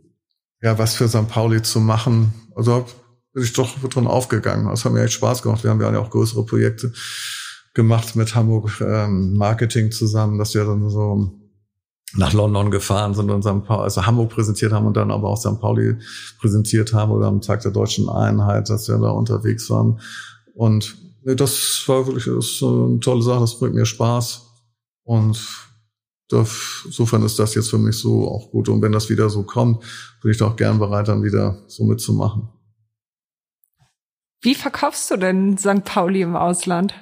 [0.62, 1.28] ja, was für St.
[1.28, 2.32] Pauli zu machen.
[2.54, 2.86] Also
[3.32, 4.68] bin ich doch drin aufgegangen.
[4.68, 5.64] Das hat mir echt Spaß gemacht.
[5.64, 6.92] Wir haben ja auch größere Projekte
[7.76, 11.30] gemacht mit Hamburg ähm, Marketing zusammen, dass wir dann so
[12.14, 13.64] nach London gefahren sind und St.
[13.66, 15.60] Pauli, also Hamburg präsentiert haben und dann aber auch St.
[15.60, 15.96] Pauli
[16.40, 20.00] präsentiert haben oder am Tag der deutschen Einheit, dass wir da unterwegs waren.
[20.54, 24.42] Und das war wirklich das ist eine tolle Sache, das bringt mir Spaß.
[25.04, 25.38] Und
[26.32, 28.70] insofern ist das jetzt für mich so auch gut.
[28.70, 29.84] Und wenn das wieder so kommt,
[30.22, 32.48] bin ich doch gern bereit, dann wieder so mitzumachen.
[34.40, 35.84] Wie verkaufst du denn St.
[35.84, 36.94] Pauli im Ausland?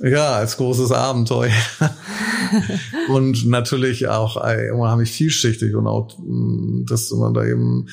[0.00, 1.52] Ja, als großes Abenteuer.
[3.08, 7.88] und natürlich auch unheimlich vielschichtig und auch, mm, dass man da eben,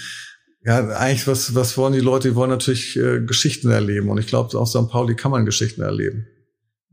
[0.64, 2.30] ja, eigentlich was, was wollen die Leute?
[2.30, 4.10] Die wollen natürlich äh, Geschichten erleben.
[4.10, 4.90] Und ich glaube, auf St.
[4.90, 6.28] Pauli kann man Geschichten erleben.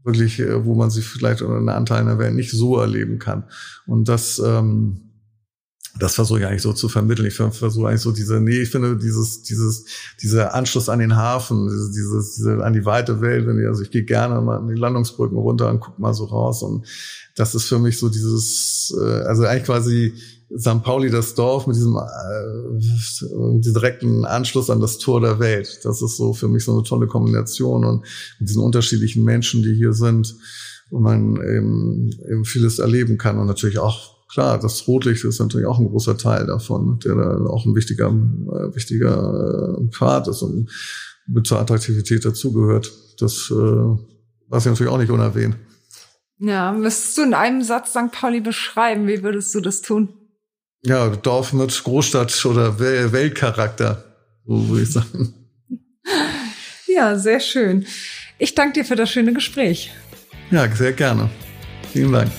[0.04, 3.44] Wirklich, äh, wo man sie vielleicht in einer Anteil der Welt nicht so erleben kann.
[3.86, 5.11] Und das, ähm,
[5.98, 7.26] das versuche ich eigentlich so zu vermitteln.
[7.26, 9.84] Ich versuche eigentlich so diese, nee, ich finde dieses, dieses,
[10.22, 13.82] dieser Anschluss an den Hafen, dieses, dieses diese, an die weite Welt, wenn ich, also
[13.82, 16.86] ich gehe gerne mal an die Landungsbrücken runter und guck mal so raus und
[17.36, 20.14] das ist für mich so dieses, äh, also eigentlich quasi
[20.58, 20.82] St.
[20.82, 25.80] Pauli das Dorf mit diesem äh, direkten Anschluss an das Tor der Welt.
[25.84, 28.02] Das ist so für mich so eine tolle Kombination und
[28.38, 30.36] mit diesen unterschiedlichen Menschen, die hier sind,
[30.90, 35.66] wo man eben, eben vieles erleben kann und natürlich auch klar, das Rotlicht ist natürlich
[35.66, 40.42] auch ein großer Teil davon, der da auch ein wichtiger, äh, wichtiger äh, Pfad ist
[40.42, 40.70] und
[41.26, 42.90] mit zur Attraktivität dazugehört.
[43.18, 45.56] Das äh, war ich natürlich auch nicht unerwähnt.
[46.38, 48.10] Ja, müsstest du in einem Satz St.
[48.10, 49.06] Pauli beschreiben?
[49.06, 50.08] Wie würdest du das tun?
[50.84, 54.04] Ja, Dorf mit Großstadt oder Weltcharakter,
[54.44, 55.34] so würde ich sagen.
[56.94, 57.86] Ja, sehr schön.
[58.38, 59.90] Ich danke dir für das schöne Gespräch.
[60.50, 61.30] Ja, sehr gerne.
[61.90, 62.30] Vielen Dank.